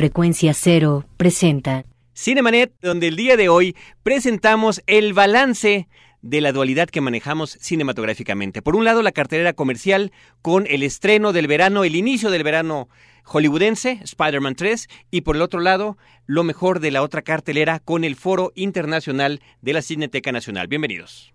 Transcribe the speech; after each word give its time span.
Frecuencia 0.00 0.54
Cero 0.54 1.04
presenta 1.18 1.84
Cinemanet, 2.16 2.72
donde 2.80 3.08
el 3.08 3.16
día 3.16 3.36
de 3.36 3.50
hoy 3.50 3.76
presentamos 4.02 4.82
el 4.86 5.12
balance 5.12 5.88
de 6.22 6.40
la 6.40 6.52
dualidad 6.52 6.88
que 6.88 7.02
manejamos 7.02 7.58
cinematográficamente. 7.60 8.62
Por 8.62 8.76
un 8.76 8.86
lado, 8.86 9.02
la 9.02 9.12
cartelera 9.12 9.52
comercial 9.52 10.10
con 10.40 10.66
el 10.70 10.84
estreno 10.84 11.34
del 11.34 11.48
verano, 11.48 11.84
el 11.84 11.96
inicio 11.96 12.30
del 12.30 12.44
verano 12.44 12.88
hollywoodense, 13.24 14.00
Spider-Man 14.02 14.54
3, 14.54 14.88
y 15.10 15.20
por 15.20 15.36
el 15.36 15.42
otro 15.42 15.60
lado, 15.60 15.98
lo 16.24 16.44
mejor 16.44 16.80
de 16.80 16.92
la 16.92 17.02
otra 17.02 17.20
cartelera 17.20 17.78
con 17.78 18.02
el 18.02 18.16
Foro 18.16 18.52
Internacional 18.54 19.42
de 19.60 19.74
la 19.74 19.82
Cineteca 19.82 20.32
Nacional. 20.32 20.66
Bienvenidos. 20.66 21.34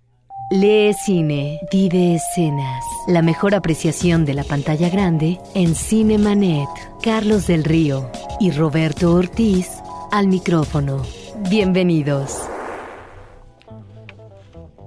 Lee 0.51 0.93
cine, 0.93 1.59
vive 1.71 2.13
escenas. 2.13 2.83
La 3.07 3.23
mejor 3.23 3.55
apreciación 3.55 4.25
de 4.25 4.35
la 4.35 4.43
pantalla 4.43 4.89
grande 4.89 5.39
en 5.55 5.73
Cinemanet. 5.73 6.69
Carlos 7.01 7.47
del 7.47 7.63
Río 7.63 8.11
y 8.39 8.51
Roberto 8.51 9.11
Ortiz 9.15 9.67
al 10.11 10.27
micrófono. 10.27 11.01
Bienvenidos. 11.49 12.47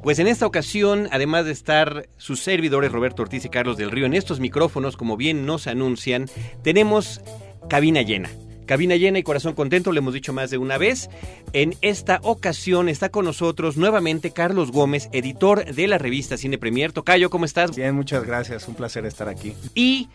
Pues 0.00 0.20
en 0.20 0.28
esta 0.28 0.46
ocasión, 0.46 1.08
además 1.10 1.44
de 1.44 1.50
estar 1.52 2.08
sus 2.18 2.38
servidores 2.38 2.92
Roberto 2.92 3.22
Ortiz 3.22 3.44
y 3.44 3.48
Carlos 3.48 3.76
del 3.76 3.90
Río 3.90 4.06
en 4.06 4.14
estos 4.14 4.38
micrófonos, 4.38 4.96
como 4.96 5.16
bien 5.16 5.44
nos 5.44 5.66
anuncian, 5.66 6.26
tenemos 6.62 7.20
cabina 7.68 8.02
llena. 8.02 8.30
Cabina 8.68 8.96
llena 8.96 9.18
y 9.18 9.22
corazón 9.22 9.54
contento, 9.54 9.92
lo 9.92 9.98
hemos 9.98 10.12
dicho 10.12 10.34
más 10.34 10.50
de 10.50 10.58
una 10.58 10.76
vez. 10.76 11.08
En 11.54 11.74
esta 11.80 12.20
ocasión 12.22 12.90
está 12.90 13.08
con 13.08 13.24
nosotros 13.24 13.78
nuevamente 13.78 14.30
Carlos 14.30 14.72
Gómez, 14.72 15.08
editor 15.12 15.64
de 15.64 15.86
la 15.86 15.96
revista 15.96 16.36
Cine 16.36 16.58
Premier. 16.58 16.92
Tocayo, 16.92 17.30
¿cómo 17.30 17.46
estás? 17.46 17.74
Bien, 17.74 17.94
muchas 17.94 18.24
gracias, 18.24 18.68
un 18.68 18.74
placer 18.74 19.06
estar 19.06 19.26
aquí. 19.26 19.54
Y 19.74 20.10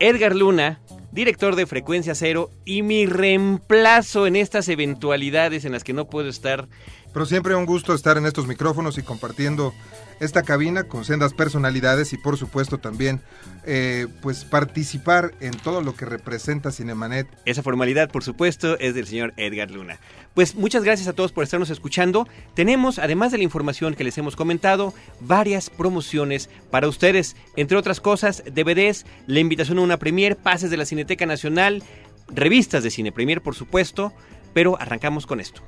Edgar 0.00 0.34
Luna, 0.34 0.80
director 1.12 1.54
de 1.54 1.66
Frecuencia 1.66 2.14
Cero 2.14 2.50
y 2.64 2.80
mi 2.80 3.04
reemplazo 3.04 4.26
en 4.26 4.36
estas 4.36 4.70
eventualidades 4.70 5.66
en 5.66 5.72
las 5.72 5.84
que 5.84 5.92
no 5.92 6.06
puedo 6.06 6.30
estar. 6.30 6.68
Pero 7.12 7.26
siempre 7.26 7.54
un 7.54 7.66
gusto 7.66 7.92
estar 7.92 8.16
en 8.16 8.24
estos 8.24 8.46
micrófonos 8.46 8.96
y 8.96 9.02
compartiendo 9.02 9.74
esta 10.22 10.42
cabina 10.44 10.84
con 10.84 11.04
sendas 11.04 11.34
personalidades 11.34 12.12
y 12.12 12.16
por 12.16 12.36
supuesto 12.38 12.78
también 12.78 13.20
eh, 13.66 14.06
pues 14.20 14.44
participar 14.44 15.34
en 15.40 15.50
todo 15.50 15.82
lo 15.82 15.96
que 15.96 16.04
representa 16.04 16.70
Cinemanet. 16.70 17.26
Esa 17.44 17.62
formalidad 17.62 18.08
por 18.10 18.22
supuesto 18.22 18.78
es 18.78 18.94
del 18.94 19.06
señor 19.06 19.34
Edgar 19.36 19.70
Luna. 19.70 19.98
Pues 20.34 20.54
muchas 20.54 20.84
gracias 20.84 21.08
a 21.08 21.12
todos 21.12 21.32
por 21.32 21.42
estarnos 21.42 21.70
escuchando. 21.70 22.28
Tenemos 22.54 23.00
además 23.00 23.32
de 23.32 23.38
la 23.38 23.44
información 23.44 23.94
que 23.94 24.04
les 24.04 24.16
hemos 24.16 24.36
comentado 24.36 24.94
varias 25.20 25.70
promociones 25.70 26.48
para 26.70 26.88
ustedes, 26.88 27.36
entre 27.56 27.76
otras 27.76 28.00
cosas 28.00 28.44
DVDs, 28.46 29.04
la 29.26 29.40
invitación 29.40 29.78
a 29.78 29.82
una 29.82 29.98
premier, 29.98 30.36
pases 30.36 30.70
de 30.70 30.76
la 30.76 30.86
Cineteca 30.86 31.26
Nacional, 31.26 31.82
revistas 32.28 32.84
de 32.84 32.90
Cine 32.90 33.10
Premier 33.10 33.42
por 33.42 33.56
supuesto, 33.56 34.12
pero 34.54 34.80
arrancamos 34.80 35.26
con 35.26 35.40
esto. 35.40 35.62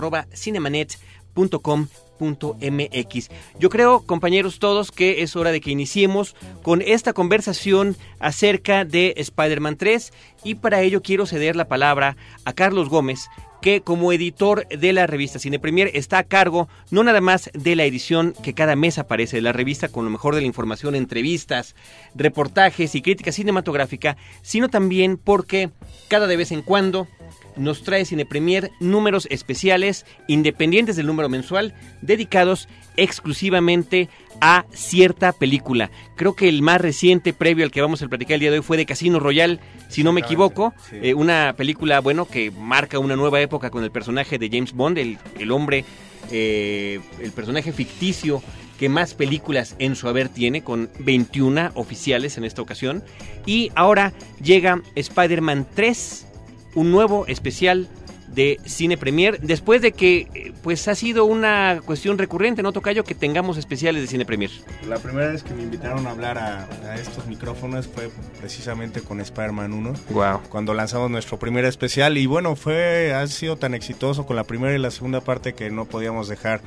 Yo 3.58 3.70
creo, 3.70 4.02
compañeros 4.06 4.60
todos, 4.60 4.92
que 4.92 5.22
es 5.22 5.34
hora 5.34 5.50
de 5.50 5.60
que 5.60 5.72
iniciemos 5.72 6.36
con 6.62 6.80
esta 6.80 7.12
conversación 7.12 7.96
acerca 8.20 8.84
de 8.84 9.14
Spider-Man 9.16 9.76
3 9.76 10.12
y 10.44 10.54
para 10.54 10.80
ello 10.82 11.02
quiero 11.02 11.26
ceder 11.26 11.56
la 11.56 11.66
palabra 11.66 12.16
a 12.44 12.52
Carlos 12.52 12.88
Gómez, 12.88 13.28
que 13.64 13.80
como 13.80 14.12
editor 14.12 14.68
de 14.68 14.92
la 14.92 15.06
revista 15.06 15.38
Cine 15.38 15.58
Premier 15.58 15.90
está 15.94 16.18
a 16.18 16.24
cargo 16.24 16.68
no 16.90 17.02
nada 17.02 17.22
más 17.22 17.48
de 17.54 17.76
la 17.76 17.86
edición 17.86 18.34
que 18.42 18.52
cada 18.52 18.76
mes 18.76 18.98
aparece 18.98 19.36
de 19.36 19.40
la 19.40 19.54
revista 19.54 19.88
con 19.88 20.04
lo 20.04 20.10
mejor 20.10 20.34
de 20.34 20.42
la 20.42 20.46
información, 20.46 20.94
entrevistas, 20.94 21.74
reportajes 22.14 22.94
y 22.94 23.00
crítica 23.00 23.32
cinematográfica, 23.32 24.18
sino 24.42 24.68
también 24.68 25.16
porque 25.16 25.70
cada 26.08 26.26
de 26.26 26.36
vez 26.36 26.52
en 26.52 26.60
cuando 26.60 27.08
nos 27.56 27.84
trae 27.84 28.04
Cine 28.04 28.26
Premier 28.26 28.70
números 28.80 29.26
especiales 29.30 30.04
independientes 30.28 30.96
del 30.96 31.06
número 31.06 31.30
mensual 31.30 31.72
dedicados 32.02 32.68
exclusivamente 32.98 34.10
a 34.23 34.23
cierta 34.72 35.32
película. 35.32 35.90
Creo 36.16 36.34
que 36.34 36.48
el 36.48 36.62
más 36.62 36.80
reciente 36.80 37.32
previo 37.32 37.64
al 37.64 37.70
que 37.70 37.80
vamos 37.80 38.02
a 38.02 38.08
platicar 38.08 38.34
el 38.34 38.40
día 38.40 38.50
de 38.50 38.58
hoy 38.58 38.62
fue 38.64 38.76
de 38.76 38.86
Casino 38.86 39.18
Royale, 39.20 39.58
si 39.88 40.02
no 40.04 40.12
me 40.12 40.20
equivoco, 40.20 40.74
Sí. 40.90 40.96
eh, 41.02 41.14
una 41.14 41.54
película 41.56 42.00
bueno 42.00 42.26
que 42.26 42.50
marca 42.50 42.98
una 42.98 43.16
nueva 43.16 43.40
época 43.40 43.70
con 43.70 43.84
el 43.84 43.90
personaje 43.90 44.38
de 44.38 44.48
James 44.50 44.72
Bond, 44.72 44.98
el, 44.98 45.18
el 45.38 45.50
hombre, 45.50 45.84
eh, 46.30 47.00
el 47.20 47.32
personaje 47.32 47.72
ficticio 47.72 48.42
que 48.78 48.88
más 48.88 49.14
películas 49.14 49.76
en 49.78 49.94
su 49.94 50.08
haber 50.08 50.28
tiene, 50.28 50.62
con 50.64 50.90
21 50.98 51.70
oficiales 51.74 52.36
en 52.38 52.44
esta 52.44 52.60
ocasión. 52.60 53.04
Y 53.46 53.70
ahora 53.76 54.12
llega 54.42 54.82
Spider-Man 54.96 55.66
3, 55.74 56.26
un 56.74 56.90
nuevo 56.90 57.24
especial 57.28 57.88
de 58.34 58.58
Cine 58.64 58.96
Premier, 58.96 59.40
después 59.40 59.80
de 59.82 59.92
que 59.92 60.28
eh, 60.34 60.52
pues 60.62 60.88
ha 60.88 60.94
sido 60.94 61.24
una 61.24 61.80
cuestión 61.84 62.18
recurrente, 62.18 62.62
¿no, 62.62 62.72
Tocayo? 62.72 63.04
Que 63.04 63.14
tengamos 63.14 63.56
especiales 63.58 64.02
de 64.02 64.08
Cine 64.08 64.24
Premier. 64.26 64.50
La 64.88 64.98
primera 64.98 65.28
vez 65.28 65.42
que 65.42 65.54
me 65.54 65.62
invitaron 65.62 66.06
a 66.06 66.10
hablar 66.10 66.38
a, 66.38 66.68
a 66.90 66.94
estos 66.96 67.26
micrófonos 67.26 67.86
fue 67.86 68.10
precisamente 68.40 69.00
con 69.00 69.20
Spider-Man 69.20 69.72
1, 69.72 69.92
Wow. 70.10 70.40
cuando 70.48 70.74
lanzamos 70.74 71.10
nuestro 71.10 71.38
primer 71.38 71.64
especial 71.64 72.18
y 72.18 72.26
bueno, 72.26 72.56
fue 72.56 73.12
ha 73.14 73.26
sido 73.26 73.56
tan 73.56 73.74
exitoso 73.74 74.26
con 74.26 74.36
la 74.36 74.44
primera 74.44 74.74
y 74.74 74.78
la 74.78 74.90
segunda 74.90 75.20
parte 75.20 75.54
que 75.54 75.70
no 75.70 75.84
podíamos 75.84 76.28
dejar 76.28 76.60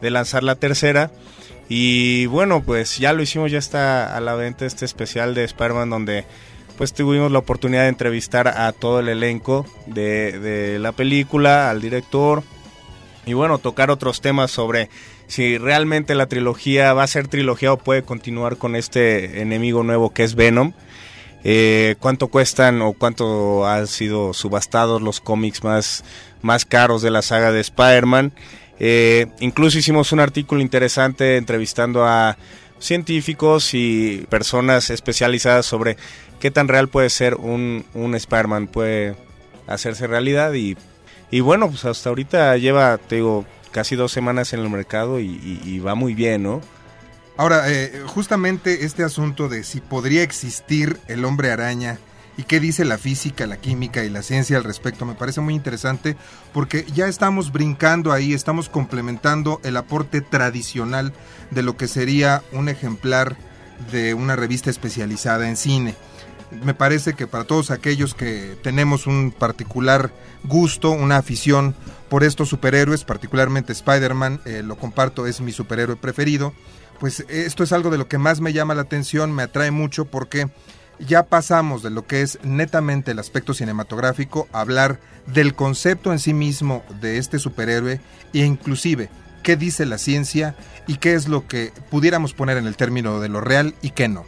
de 0.00 0.10
lanzar 0.10 0.42
la 0.42 0.54
tercera. 0.54 1.10
Y 1.68 2.26
bueno, 2.26 2.62
pues 2.64 2.98
ya 2.98 3.12
lo 3.12 3.22
hicimos, 3.22 3.52
ya 3.52 3.58
está 3.58 4.16
a 4.16 4.20
la 4.20 4.34
venta 4.34 4.66
este 4.66 4.84
especial 4.84 5.34
de 5.34 5.44
Spider-Man 5.44 5.88
donde 5.90 6.24
pues 6.80 6.94
tuvimos 6.94 7.30
la 7.30 7.40
oportunidad 7.40 7.82
de 7.82 7.88
entrevistar 7.88 8.48
a 8.48 8.72
todo 8.72 9.00
el 9.00 9.10
elenco 9.10 9.66
de, 9.84 10.78
la 10.80 10.92
película, 10.92 11.68
al 11.68 11.82
director, 11.82 12.42
y 13.26 13.34
bueno, 13.34 13.58
tocar 13.58 13.90
otros 13.90 14.22
temas 14.22 14.50
sobre 14.50 14.88
si 15.26 15.58
realmente 15.58 16.14
la 16.14 16.24
trilogía 16.24 16.94
va 16.94 17.02
a 17.02 17.06
ser 17.06 17.28
trilogía 17.28 17.74
o 17.74 17.76
puede 17.76 18.02
continuar 18.02 18.56
con 18.56 18.76
este 18.76 19.42
enemigo 19.42 19.82
nuevo 19.82 20.14
que 20.14 20.24
es 20.24 20.34
Venom. 20.34 20.72
Eh, 21.44 21.96
cuánto 22.00 22.28
cuestan 22.28 22.80
o 22.80 22.94
cuánto 22.94 23.66
han 23.66 23.86
sido 23.86 24.32
subastados 24.32 25.02
los 25.02 25.20
cómics 25.20 25.62
más, 25.62 26.02
más 26.40 26.64
caros 26.64 27.02
de 27.02 27.10
la 27.10 27.20
saga 27.20 27.52
de 27.52 27.60
Spider-Man. 27.60 28.32
Eh, 28.78 29.26
incluso 29.40 29.76
hicimos 29.76 30.12
un 30.12 30.20
artículo 30.20 30.62
interesante 30.62 31.36
entrevistando 31.36 32.06
a 32.06 32.38
científicos 32.80 33.74
y 33.74 34.26
personas 34.28 34.90
especializadas 34.90 35.66
sobre 35.66 35.96
qué 36.40 36.50
tan 36.50 36.66
real 36.66 36.88
puede 36.88 37.10
ser 37.10 37.36
un, 37.36 37.84
un 37.94 38.14
Spider-Man, 38.14 38.66
puede 38.66 39.14
hacerse 39.66 40.06
realidad 40.06 40.54
y, 40.54 40.76
y 41.30 41.40
bueno, 41.40 41.68
pues 41.68 41.84
hasta 41.84 42.08
ahorita 42.08 42.56
lleva, 42.56 42.98
te 42.98 43.16
digo, 43.16 43.46
casi 43.70 43.96
dos 43.96 44.12
semanas 44.12 44.52
en 44.52 44.60
el 44.60 44.70
mercado 44.70 45.20
y, 45.20 45.78
va 45.78 45.94
muy 45.94 46.14
bien, 46.14 46.42
¿no? 46.42 46.60
Ahora, 47.36 47.70
eh, 47.70 48.02
justamente 48.06 48.84
este 48.84 49.02
asunto 49.02 49.48
de 49.48 49.64
si 49.64 49.80
podría 49.80 50.22
existir 50.22 50.98
el 51.08 51.24
hombre 51.24 51.50
araña 51.50 51.98
y 52.36 52.44
qué 52.44 52.60
dice 52.60 52.84
la 52.84 52.98
física, 52.98 53.46
la 53.46 53.56
química 53.56 54.04
y 54.04 54.10
la 54.10 54.22
ciencia 54.22 54.56
al 54.56 54.64
respecto 54.64 55.04
me 55.04 55.14
parece 55.14 55.40
muy 55.40 55.54
interesante 55.54 56.16
porque 56.52 56.86
ya 56.94 57.06
estamos 57.06 57.52
brincando 57.52 58.12
ahí, 58.12 58.32
estamos 58.32 58.68
complementando 58.68 59.60
el 59.64 59.76
aporte 59.76 60.20
tradicional 60.20 61.12
de 61.50 61.62
lo 61.62 61.76
que 61.76 61.88
sería 61.88 62.42
un 62.52 62.68
ejemplar 62.68 63.36
de 63.92 64.14
una 64.14 64.36
revista 64.36 64.70
especializada 64.70 65.48
en 65.48 65.56
cine. 65.56 65.94
Me 66.64 66.74
parece 66.74 67.14
que 67.14 67.26
para 67.26 67.44
todos 67.44 67.70
aquellos 67.70 68.14
que 68.14 68.56
tenemos 68.62 69.06
un 69.06 69.30
particular 69.30 70.12
gusto, 70.42 70.90
una 70.90 71.16
afición 71.16 71.74
por 72.08 72.24
estos 72.24 72.48
superhéroes, 72.48 73.04
particularmente 73.04 73.72
Spider-Man, 73.72 74.40
eh, 74.44 74.62
lo 74.64 74.76
comparto, 74.76 75.26
es 75.26 75.40
mi 75.40 75.52
superhéroe 75.52 75.96
preferido, 75.96 76.52
pues 76.98 77.24
esto 77.28 77.62
es 77.62 77.72
algo 77.72 77.90
de 77.90 77.98
lo 77.98 78.08
que 78.08 78.18
más 78.18 78.40
me 78.40 78.52
llama 78.52 78.74
la 78.74 78.82
atención, 78.82 79.32
me 79.32 79.44
atrae 79.44 79.70
mucho 79.70 80.06
porque 80.06 80.50
ya 81.00 81.24
pasamos 81.24 81.82
de 81.82 81.90
lo 81.90 82.06
que 82.06 82.22
es 82.22 82.38
netamente 82.42 83.10
el 83.12 83.18
aspecto 83.18 83.54
cinematográfico 83.54 84.48
a 84.52 84.60
hablar 84.60 85.00
del 85.26 85.54
concepto 85.54 86.12
en 86.12 86.18
sí 86.18 86.32
mismo 86.34 86.82
de 87.00 87.18
este 87.18 87.38
superhéroe 87.38 88.00
e 88.32 88.38
inclusive 88.38 89.08
qué 89.42 89.56
dice 89.56 89.86
la 89.86 89.98
ciencia 89.98 90.54
y 90.86 90.96
qué 90.96 91.14
es 91.14 91.28
lo 91.28 91.46
que 91.46 91.72
pudiéramos 91.90 92.34
poner 92.34 92.56
en 92.58 92.66
el 92.66 92.76
término 92.76 93.20
de 93.20 93.28
lo 93.28 93.40
real 93.40 93.74
y 93.82 93.90
qué 93.90 94.08
no. 94.08 94.24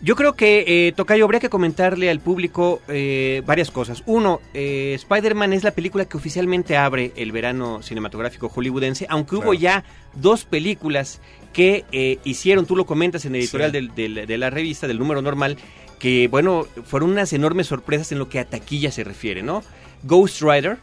Yo 0.00 0.14
creo 0.14 0.34
que, 0.34 0.64
eh, 0.86 0.92
Tocayo, 0.92 1.24
habría 1.24 1.40
que 1.40 1.50
comentarle 1.50 2.08
al 2.08 2.20
público 2.20 2.80
eh, 2.86 3.42
varias 3.44 3.72
cosas. 3.72 4.04
Uno, 4.06 4.40
eh, 4.54 4.92
Spider-Man 4.94 5.52
es 5.52 5.64
la 5.64 5.72
película 5.72 6.04
que 6.04 6.16
oficialmente 6.16 6.76
abre 6.76 7.12
el 7.16 7.32
verano 7.32 7.82
cinematográfico 7.82 8.48
hollywoodense, 8.48 9.06
aunque 9.10 9.34
hubo 9.34 9.54
ya 9.54 9.82
dos 10.14 10.44
películas 10.44 11.20
que 11.52 11.84
eh, 11.90 12.18
hicieron, 12.22 12.64
tú 12.64 12.76
lo 12.76 12.86
comentas 12.86 13.24
en 13.24 13.34
el 13.34 13.40
editorial 13.40 13.72
Sí. 13.72 13.76
del- 13.76 13.94
del- 14.14 14.26
de 14.28 14.38
la 14.38 14.50
revista, 14.50 14.86
del 14.86 15.00
número 15.00 15.20
normal, 15.20 15.56
que, 15.98 16.28
bueno, 16.28 16.66
fueron 16.84 17.10
unas 17.10 17.32
enormes 17.32 17.66
sorpresas 17.66 18.12
en 18.12 18.18
lo 18.18 18.28
que 18.28 18.38
a 18.38 18.44
taquilla 18.44 18.90
se 18.90 19.04
refiere, 19.04 19.42
¿no? 19.42 19.62
Ghost 20.04 20.40
Rider. 20.42 20.78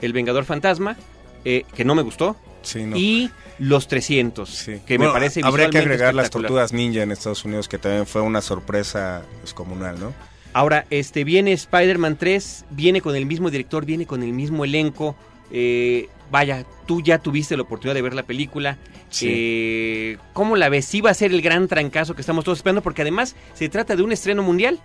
El 0.00 0.12
Vengador 0.12 0.44
Fantasma, 0.44 0.96
eh, 1.44 1.64
que 1.74 1.84
no 1.84 1.94
me 1.94 2.02
gustó, 2.02 2.36
Sí, 2.62 2.84
no. 2.84 2.96
y 2.96 3.30
Los 3.58 3.88
300, 3.88 4.48
Sí. 4.48 4.80
que 4.86 4.96
Bueno, 4.98 5.12
me 5.12 5.18
parece 5.18 5.40
Habría 5.42 5.68
que 5.70 5.78
agregar 5.78 6.14
las 6.14 6.30
tortugas 6.30 6.72
ninja 6.72 7.02
en 7.02 7.10
Estados 7.10 7.44
Unidos, 7.44 7.68
que 7.68 7.78
también 7.78 8.06
fue 8.06 8.20
una 8.22 8.40
sorpresa 8.40 9.22
descomunal, 9.42 9.98
¿no? 9.98 10.14
Ahora, 10.52 10.86
este 10.90 11.24
viene 11.24 11.52
Spider-Man 11.52 12.16
3, 12.16 12.64
viene 12.70 13.00
con 13.00 13.16
el 13.16 13.26
mismo 13.26 13.50
director, 13.50 13.84
viene 13.84 14.06
con 14.06 14.22
el 14.22 14.32
mismo 14.32 14.64
elenco. 14.64 15.16
Eh, 15.50 16.08
vaya, 16.30 16.64
tú 16.86 17.02
ya 17.02 17.18
tuviste 17.18 17.56
la 17.56 17.62
oportunidad 17.62 17.94
de 17.94 18.02
ver 18.02 18.14
la 18.14 18.24
película. 18.24 18.78
Sí. 19.10 19.26
Eh, 19.30 20.18
¿Cómo 20.32 20.56
la 20.56 20.68
ves? 20.68 20.84
Sí 20.84 21.00
va 21.00 21.10
a 21.10 21.14
ser 21.14 21.32
el 21.32 21.42
gran 21.42 21.68
trancazo 21.68 22.14
que 22.14 22.20
estamos 22.20 22.44
todos 22.44 22.58
esperando, 22.58 22.82
porque 22.82 23.02
además 23.02 23.36
se 23.54 23.68
trata 23.68 23.96
de 23.96 24.02
un 24.02 24.12
estreno 24.12 24.42
mundial. 24.42 24.80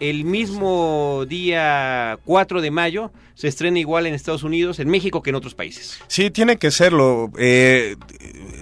El 0.00 0.24
mismo 0.24 1.26
día 1.28 2.18
4 2.24 2.60
de 2.60 2.70
mayo 2.72 3.12
se 3.34 3.46
estrena 3.46 3.78
igual 3.78 4.06
en 4.06 4.14
Estados 4.14 4.42
Unidos, 4.42 4.80
en 4.80 4.88
México 4.88 5.22
que 5.22 5.30
en 5.30 5.36
otros 5.36 5.54
países. 5.54 6.00
Sí, 6.08 6.30
tiene 6.30 6.56
que 6.56 6.72
serlo. 6.72 7.30
Eh, 7.38 7.94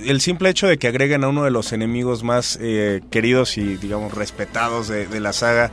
el 0.04 0.20
simple 0.20 0.50
hecho 0.50 0.66
de 0.66 0.78
que 0.78 0.88
agreguen 0.88 1.24
a 1.24 1.28
uno 1.28 1.44
de 1.44 1.50
los 1.50 1.72
enemigos 1.72 2.22
más 2.22 2.58
eh, 2.60 3.00
queridos 3.10 3.56
y, 3.56 3.78
digamos, 3.78 4.12
respetados 4.12 4.88
de, 4.88 5.06
de 5.06 5.20
la 5.20 5.32
saga 5.32 5.72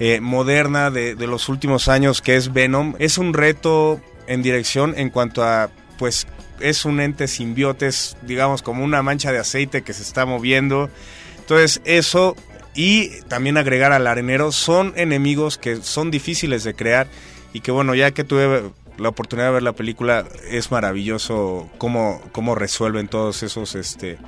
eh, 0.00 0.20
moderna 0.20 0.90
de, 0.90 1.14
de 1.14 1.26
los 1.28 1.48
últimos 1.48 1.86
años, 1.86 2.20
que 2.20 2.34
es 2.34 2.52
Venom, 2.52 2.94
es 2.98 3.16
un 3.16 3.32
reto 3.32 4.00
en 4.26 4.42
dirección 4.42 4.94
en 4.96 5.10
cuanto 5.10 5.42
a, 5.44 5.70
pues, 5.98 6.26
es 6.60 6.84
un 6.84 7.00
ente 7.00 7.28
simbiote, 7.28 7.86
es, 7.86 8.16
digamos, 8.22 8.62
como 8.62 8.84
una 8.84 9.02
mancha 9.02 9.32
de 9.32 9.38
aceite 9.38 9.82
que 9.82 9.92
se 9.92 10.02
está 10.02 10.26
moviendo. 10.26 10.90
Entonces, 11.38 11.80
eso 11.84 12.34
y 12.74 13.08
también 13.22 13.56
agregar 13.56 13.92
al 13.92 14.06
arenero 14.06 14.52
son 14.52 14.92
enemigos 14.96 15.56
que 15.56 15.76
son 15.76 16.10
difíciles 16.10 16.62
de 16.62 16.74
crear 16.74 17.08
y 17.54 17.60
que 17.60 17.70
bueno, 17.70 17.94
ya 17.94 18.10
que 18.10 18.22
tuve 18.22 18.70
la 18.98 19.08
oportunidad 19.08 19.48
de 19.48 19.54
ver 19.54 19.62
la 19.62 19.72
película, 19.72 20.26
es 20.50 20.70
maravilloso 20.70 21.70
cómo, 21.78 22.22
cómo 22.32 22.54
resuelven 22.54 23.08
todos 23.08 23.42
esos, 23.42 23.74
este, 23.74 24.18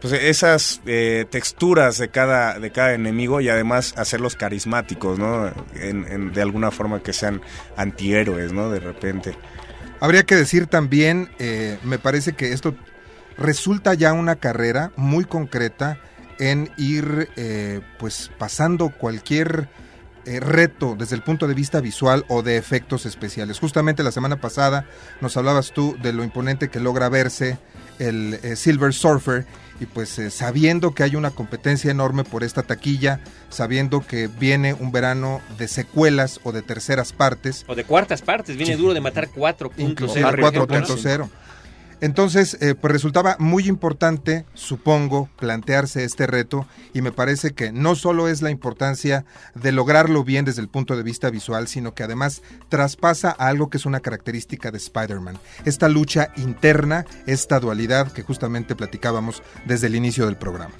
pues 0.00 0.12
esas 0.12 0.80
eh, 0.86 1.26
texturas 1.30 1.98
de 1.98 2.08
cada, 2.08 2.58
de 2.58 2.70
cada 2.70 2.92
enemigo 2.94 3.40
y 3.40 3.48
además 3.48 3.94
hacerlos 3.96 4.36
carismáticos, 4.36 5.18
¿no? 5.18 5.52
En, 5.74 6.32
de 6.32 6.42
alguna 6.42 6.70
forma 6.70 7.02
que 7.02 7.12
sean 7.12 7.40
antihéroes, 7.76 8.52
¿no? 8.52 8.70
De 8.70 8.80
repente. 8.80 9.36
Habría 10.00 10.24
que 10.24 10.36
decir 10.36 10.66
también, 10.66 11.30
eh, 11.38 11.78
me 11.82 11.98
parece 11.98 12.34
que 12.34 12.52
esto 12.52 12.74
resulta 13.38 13.94
ya 13.94 14.12
una 14.12 14.36
carrera 14.36 14.92
muy 14.96 15.24
concreta 15.24 15.98
en 16.38 16.70
ir 16.76 17.30
eh, 17.36 17.80
pues 17.98 18.30
pasando 18.38 18.90
cualquier 18.90 19.68
eh, 20.26 20.40
reto 20.40 20.96
desde 20.98 21.14
el 21.14 21.22
punto 21.22 21.46
de 21.46 21.54
vista 21.54 21.80
visual 21.80 22.24
o 22.28 22.42
de 22.42 22.56
efectos 22.56 23.06
especiales. 23.06 23.58
Justamente 23.58 24.02
la 24.02 24.12
semana 24.12 24.40
pasada 24.40 24.86
nos 25.20 25.36
hablabas 25.36 25.72
tú 25.72 25.96
de 26.02 26.12
lo 26.12 26.24
imponente 26.24 26.68
que 26.68 26.80
logra 26.80 27.08
verse 27.08 27.58
el 27.98 28.38
eh, 28.42 28.56
Silver 28.56 28.92
Surfer 28.92 29.44
y 29.78 29.86
pues 29.86 30.18
eh, 30.18 30.30
sabiendo 30.30 30.94
que 30.94 31.02
hay 31.02 31.16
una 31.16 31.30
competencia 31.30 31.90
enorme 31.90 32.24
por 32.24 32.42
esta 32.44 32.62
taquilla, 32.62 33.20
sabiendo 33.50 34.06
que 34.06 34.26
viene 34.28 34.72
un 34.72 34.90
verano 34.90 35.42
de 35.58 35.68
secuelas 35.68 36.40
o 36.44 36.52
de 36.52 36.62
terceras 36.62 37.12
partes, 37.12 37.64
O 37.68 37.74
de 37.74 37.84
cuartas 37.84 38.22
partes, 38.22 38.56
viene 38.56 38.74
Sí. 38.74 38.80
duro 38.80 38.94
de 38.94 39.00
matar 39.00 39.28
4.0. 39.28 39.72
inclusive 39.76 40.22
por 40.24 40.38
ejemplo, 40.40 40.60
¿no? 40.66 40.86
4.0. 40.86 41.28
Entonces, 42.00 42.58
eh, 42.60 42.74
pues 42.74 42.92
resultaba 42.92 43.36
muy 43.38 43.68
importante, 43.68 44.44
supongo, 44.54 45.30
plantearse 45.38 46.04
este 46.04 46.26
reto 46.26 46.66
y 46.92 47.00
me 47.00 47.12
parece 47.12 47.52
que 47.52 47.72
no 47.72 47.94
solo 47.94 48.28
es 48.28 48.42
la 48.42 48.50
importancia 48.50 49.24
de 49.54 49.72
lograrlo 49.72 50.22
bien 50.22 50.44
desde 50.44 50.60
el 50.60 50.68
punto 50.68 50.96
de 50.96 51.02
vista 51.02 51.30
visual, 51.30 51.68
sino 51.68 51.94
que 51.94 52.02
además 52.02 52.42
traspasa 52.68 53.34
a 53.38 53.48
algo 53.48 53.70
que 53.70 53.78
es 53.78 53.86
una 53.86 54.00
característica 54.00 54.70
de 54.70 54.78
Spider-Man, 54.78 55.38
esta 55.64 55.88
lucha 55.88 56.32
interna, 56.36 57.06
esta 57.26 57.60
dualidad 57.60 58.12
que 58.12 58.22
justamente 58.22 58.76
platicábamos 58.76 59.42
desde 59.64 59.86
el 59.86 59.94
inicio 59.94 60.26
del 60.26 60.36
programa. 60.36 60.74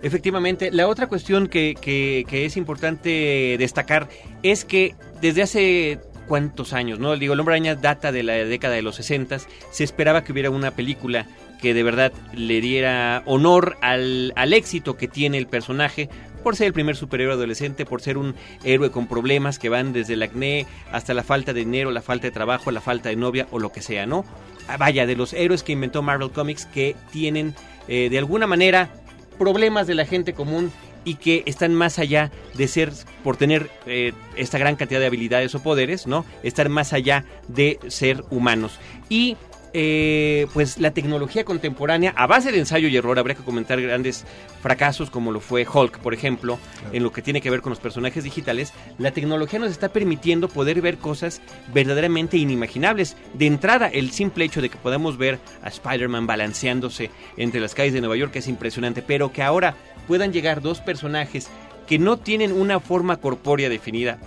Efectivamente, 0.00 0.70
la 0.70 0.86
otra 0.86 1.08
cuestión 1.08 1.48
que, 1.48 2.24
es 2.30 2.56
importante 2.56 3.56
destacar 3.58 4.08
es 4.42 4.64
que 4.64 4.94
desde 5.20 5.42
hace 5.42 5.98
cuántos 6.28 6.72
años, 6.72 6.98
¿no? 6.98 7.16
Digo, 7.16 7.34
el 7.34 7.40
hombre 7.40 7.54
araña 7.54 7.74
data 7.74 8.12
de 8.12 8.22
la 8.22 8.34
década 8.34 8.74
de 8.74 8.82
los 8.82 8.96
60, 8.96 9.38
se 9.70 9.84
esperaba 9.84 10.22
que 10.22 10.32
hubiera 10.32 10.50
una 10.50 10.70
película 10.70 11.26
que 11.60 11.74
de 11.74 11.82
verdad 11.82 12.12
le 12.32 12.60
diera 12.60 13.22
honor 13.26 13.76
al, 13.80 14.32
al 14.36 14.52
éxito 14.52 14.96
que 14.96 15.08
tiene 15.08 15.38
el 15.38 15.48
personaje 15.48 16.08
por 16.42 16.56
ser 16.56 16.68
el 16.68 16.72
primer 16.72 16.96
superhéroe 16.96 17.34
adolescente, 17.34 17.84
por 17.84 18.00
ser 18.00 18.16
un 18.16 18.34
héroe 18.64 18.90
con 18.90 19.08
problemas 19.08 19.58
que 19.58 19.68
van 19.68 19.92
desde 19.92 20.14
el 20.14 20.22
acné 20.22 20.66
hasta 20.92 21.14
la 21.14 21.24
falta 21.24 21.52
de 21.52 21.60
dinero, 21.60 21.90
la 21.90 22.02
falta 22.02 22.28
de 22.28 22.30
trabajo, 22.30 22.70
la 22.70 22.80
falta 22.80 23.08
de 23.08 23.16
novia 23.16 23.48
o 23.50 23.58
lo 23.58 23.72
que 23.72 23.82
sea, 23.82 24.06
¿no? 24.06 24.24
Ah, 24.68 24.76
Vaya, 24.76 25.06
de 25.06 25.16
los 25.16 25.32
héroes 25.32 25.62
que 25.62 25.72
inventó 25.72 26.02
Marvel 26.02 26.30
Comics 26.30 26.66
que 26.66 26.94
tienen 27.10 27.54
eh, 27.88 28.08
de 28.10 28.18
alguna 28.18 28.46
manera 28.46 28.90
problemas 29.38 29.86
de 29.86 29.94
la 29.94 30.04
gente 30.04 30.32
común 30.32 30.72
y 31.08 31.14
que 31.14 31.42
están 31.46 31.74
más 31.74 31.98
allá 31.98 32.30
de 32.52 32.68
ser, 32.68 32.92
por 33.24 33.38
tener 33.38 33.70
eh, 33.86 34.12
esta 34.36 34.58
gran 34.58 34.76
cantidad 34.76 35.00
de 35.00 35.06
habilidades 35.06 35.54
o 35.54 35.62
poderes, 35.62 36.06
¿no? 36.06 36.26
Estar 36.42 36.68
más 36.68 36.92
allá 36.92 37.24
de 37.48 37.78
ser 37.88 38.24
humanos. 38.30 38.78
Y 39.08 39.38
eh, 39.72 40.46
pues 40.52 40.78
la 40.78 40.90
tecnología 40.90 41.44
contemporánea, 41.44 42.12
a 42.14 42.26
base 42.26 42.52
de 42.52 42.58
ensayo 42.58 42.88
y 42.88 42.96
error, 42.96 43.18
habría 43.18 43.36
que 43.36 43.42
comentar 43.42 43.80
grandes 43.80 44.26
fracasos 44.60 45.08
como 45.08 45.32
lo 45.32 45.40
fue 45.40 45.66
Hulk, 45.66 45.98
por 46.00 46.12
ejemplo, 46.12 46.58
en 46.92 47.02
lo 47.02 47.12
que 47.12 47.22
tiene 47.22 47.40
que 47.40 47.50
ver 47.50 47.62
con 47.62 47.70
los 47.70 47.80
personajes 47.80 48.24
digitales, 48.24 48.74
la 48.98 49.10
tecnología 49.10 49.58
nos 49.58 49.70
está 49.70 49.90
permitiendo 49.90 50.48
poder 50.48 50.82
ver 50.82 50.98
cosas 50.98 51.40
verdaderamente 51.72 52.36
inimaginables. 52.36 53.16
De 53.32 53.46
entrada, 53.46 53.88
el 53.88 54.10
simple 54.10 54.44
hecho 54.44 54.60
de 54.60 54.68
que 54.68 54.76
podamos 54.76 55.16
ver 55.16 55.38
a 55.62 55.68
Spider-Man 55.68 56.26
balanceándose 56.26 57.10
entre 57.38 57.60
las 57.60 57.74
calles 57.74 57.94
de 57.94 58.00
Nueva 58.00 58.16
York 58.16 58.36
es 58.36 58.48
impresionante, 58.48 59.00
pero 59.00 59.32
que 59.32 59.42
ahora 59.42 59.74
puedan 60.08 60.32
llegar 60.32 60.60
dos 60.62 60.80
personajes 60.80 61.48
que 61.86 61.98
no 62.00 62.16
tienen 62.16 62.52
una 62.52 62.80
forma 62.80 63.18
corpórea 63.18 63.68
definida, 63.68 64.18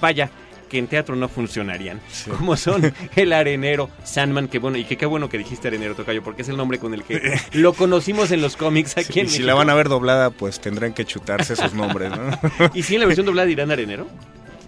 vaya, 0.00 0.30
que 0.68 0.76
en 0.78 0.86
teatro 0.86 1.16
no 1.16 1.28
funcionarían, 1.28 1.98
Sí. 2.12 2.30
como 2.30 2.54
son 2.56 2.92
el 3.16 3.32
arenero 3.32 3.88
Sandman, 4.04 4.48
que 4.48 4.58
bueno, 4.58 4.76
y 4.76 4.84
que 4.84 4.96
qué 4.98 5.06
bueno 5.06 5.28
que 5.30 5.38
dijiste 5.38 5.68
arenero 5.68 5.94
Tocayo, 5.94 6.22
porque 6.22 6.42
es 6.42 6.48
el 6.50 6.58
nombre 6.58 6.78
con 6.78 6.92
el 6.92 7.02
que 7.04 7.40
lo 7.52 7.72
conocimos 7.72 8.30
en 8.32 8.42
los 8.42 8.56
cómics 8.56 8.98
aquí 8.98 9.14
Sí, 9.14 9.20
en 9.20 9.26
y 9.26 9.28
si 9.30 9.42
la 9.42 9.54
van 9.54 9.70
a 9.70 9.74
ver 9.74 9.88
doblada, 9.88 10.28
pues 10.30 10.60
tendrán 10.60 10.92
que 10.92 11.06
chutarse 11.06 11.54
esos 11.54 11.72
nombres, 11.72 12.10
¿no? 12.10 12.30
¿Y 12.74 12.82
si 12.82 12.94
en 12.96 13.00
la 13.00 13.06
versión 13.06 13.24
doblada 13.24 13.46
dirán 13.46 13.70
arenero? 13.70 14.06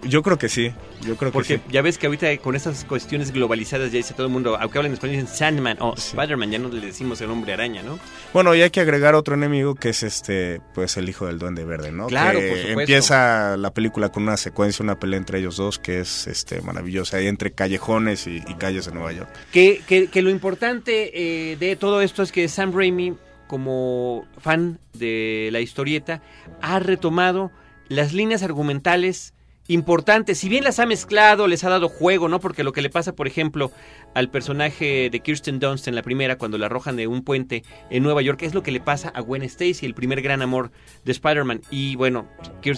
Yo 0.03 0.23
creo 0.23 0.39
que 0.39 0.49
sí, 0.49 0.73
yo 1.03 1.17
creo 1.17 1.31
que 1.31 1.35
Porque 1.35 1.57
sí. 1.59 1.63
ya 1.71 1.83
ves 1.83 1.99
que 1.99 2.07
ahorita 2.07 2.35
con 2.39 2.57
estas 2.57 2.85
cuestiones 2.87 3.33
globalizadas 3.33 3.93
ya 3.93 3.99
dice 3.99 4.15
todo 4.15 4.27
el 4.29 4.33
mundo, 4.33 4.57
aunque 4.59 4.79
hablan 4.79 4.95
español 4.95 5.17
dicen 5.21 5.29
Sandman 5.35 5.77
o 5.81 5.95
Sí. 5.97 6.17
Spider-Man, 6.17 6.51
ya 6.51 6.59
no 6.59 6.69
le 6.71 6.81
decimos 6.87 7.21
el 7.21 7.31
hombre 7.31 7.53
araña, 7.53 7.83
¿no? 7.83 7.99
Bueno, 8.33 8.55
y 8.55 8.63
hay 8.63 8.71
que 8.71 8.81
agregar 8.81 9.15
otro 9.15 9.35
enemigo 9.35 9.75
que 9.75 9.91
es 9.91 10.03
este, 10.03 10.63
pues 10.75 10.97
el 10.97 11.09
hijo 11.09 11.27
del 11.27 11.39
duende 11.39 11.65
verde, 11.67 11.93
¿no? 11.93 12.07
Claro, 12.07 12.39
Que 12.41 12.49
por 12.49 12.57
supuesto. 12.57 12.81
Empieza 12.81 13.57
la 13.59 13.75
película 13.75 14.09
con 14.11 14.23
una 14.23 14.37
secuencia, 14.39 14.83
una 14.83 14.99
pelea 14.99 15.19
entre 15.19 15.39
ellos 15.39 15.57
dos 15.59 15.79
que 15.79 16.01
es 16.01 16.27
este 16.27 16.63
maravillosa, 16.63 17.19
ahí 17.19 17.27
entre 17.27 17.53
callejones 17.53 18.27
y, 18.27 18.37
y 18.47 18.55
calles 18.55 18.87
de 18.87 18.93
Nueva 18.93 19.13
York. 19.13 19.29
Que, 19.53 19.83
que, 19.87 20.07
que 20.09 20.23
lo 20.23 20.31
importante 20.31 21.51
eh, 21.53 21.57
de 21.57 21.77
todo 21.77 22.01
esto 22.01 22.23
es 22.23 22.33
que 22.33 22.49
Sam 22.49 22.73
Raimi, 22.75 23.15
como 23.47 24.25
fan 24.39 24.79
de 24.95 25.51
la 25.53 25.61
historieta, 25.61 26.23
ha 26.63 26.79
retomado 26.79 27.51
las 27.89 28.13
líneas 28.15 28.43
argumentales 28.43 29.35
importantes. 29.71 30.39
Si 30.39 30.49
bien 30.49 30.65
las 30.65 30.81
ha 30.81 30.87
mezclado, 30.87 31.47
les 31.47 31.63
ha 31.65 31.71
dado 31.71 31.89
juego, 31.89 32.29
¿no? 32.29 32.41
Porque 32.41 32.65
lo 32.65 32.73
que 32.73 32.83
le 32.83 32.91
pasa, 32.91 33.15
por 33.15 33.27
ejemplo, 33.27 33.71
al 34.15 34.29
personaje 34.29 35.09
de 35.11 35.21
Kirsten 35.21 35.61
Dunst 35.61 35.87
en 35.87 35.95
la 35.95 36.03
primera, 36.03 36.37
cuando 36.39 36.59
la 36.59 36.67
arrojan 36.67 36.97
de 36.97 37.07
un 37.07 37.23
puente 37.23 37.63
en 37.89 38.03
Nueva 38.03 38.21
York, 38.21 38.43
es 38.43 38.53
lo 38.53 38.63
que 38.63 38.73
le 38.73 38.81
pasa 38.81 39.11
a 39.11 39.21
Gwen 39.21 39.43
Stacy, 39.43 39.87
el 39.87 39.95
primer 39.95 40.23
gran 40.23 40.43
amor 40.43 40.73
de 41.05 41.13
Spider-Man. 41.13 41.63
Y 41.71 41.95
bueno, 41.95 42.27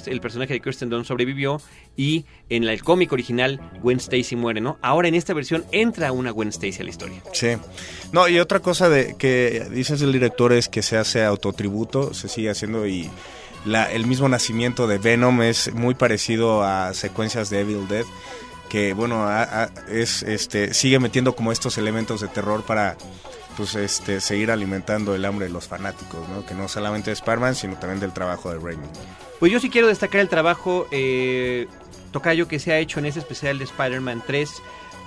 el 0.06 0.20
personaje 0.20 0.52
de 0.52 0.60
Kirsten 0.60 0.90
Dunst 0.90 1.08
sobrevivió 1.08 1.60
y 1.96 2.26
en 2.50 2.64
el 2.64 2.82
cómic 2.82 3.10
original 3.12 3.58
Gwen 3.82 3.96
Stacy 3.96 4.36
muere, 4.36 4.60
¿no? 4.60 4.78
Ahora 4.82 5.08
en 5.08 5.14
esta 5.14 5.32
versión 5.32 5.64
entra 5.72 6.12
una 6.12 6.30
Gwen 6.30 6.50
Stacy 6.50 6.82
a 6.82 6.84
la 6.84 6.90
historia. 6.90 7.22
Sí. 7.32 7.48
No, 8.12 8.28
y 8.28 8.38
otra 8.38 8.60
cosa 8.60 8.90
de 8.90 9.16
que 9.16 9.66
dices 9.70 10.02
el 10.02 10.12
director 10.12 10.52
es 10.52 10.68
que 10.68 10.82
se 10.82 10.98
hace 10.98 11.24
autotributo, 11.24 12.12
se 12.12 12.28
sigue 12.28 12.50
haciendo 12.50 12.86
y 12.86 13.10
la, 13.64 13.90
el 13.90 14.06
mismo 14.06 14.28
nacimiento 14.28 14.86
de 14.86 14.98
Venom 14.98 15.42
es 15.42 15.72
muy 15.74 15.94
parecido 15.94 16.62
a 16.64 16.94
secuencias 16.94 17.48
de 17.50 17.60
Evil 17.60 17.86
Dead, 17.88 18.04
que 18.68 18.92
bueno, 18.94 19.24
a- 19.26 19.70
es 19.88 20.22
este 20.22 20.72
sigue 20.74 20.98
metiendo 20.98 21.34
como 21.36 21.52
estos 21.52 21.78
elementos 21.78 22.20
de 22.20 22.28
terror 22.28 22.62
para 22.64 22.96
pues 23.56 23.74
este 23.74 24.20
seguir 24.20 24.50
alimentando 24.50 25.14
el 25.14 25.24
hambre 25.26 25.46
de 25.46 25.52
los 25.52 25.68
fanáticos, 25.68 26.26
¿no? 26.30 26.46
Que 26.46 26.54
no 26.54 26.68
solamente 26.68 27.10
de 27.10 27.14
Spider-Man, 27.14 27.54
sino 27.54 27.76
también 27.76 28.00
del 28.00 28.12
trabajo 28.12 28.50
de 28.50 28.58
Raimi. 28.58 28.86
Pues 29.38 29.52
yo 29.52 29.60
sí 29.60 29.68
quiero 29.68 29.88
destacar 29.88 30.20
el 30.22 30.28
trabajo, 30.30 30.86
eh, 30.90 31.66
Tocayo, 32.12 32.48
que 32.48 32.58
se 32.58 32.72
ha 32.72 32.78
hecho 32.78 32.98
en 32.98 33.06
ese 33.06 33.18
especial 33.18 33.58
de 33.58 33.64
Spider-Man 33.64 34.22
3, 34.26 34.50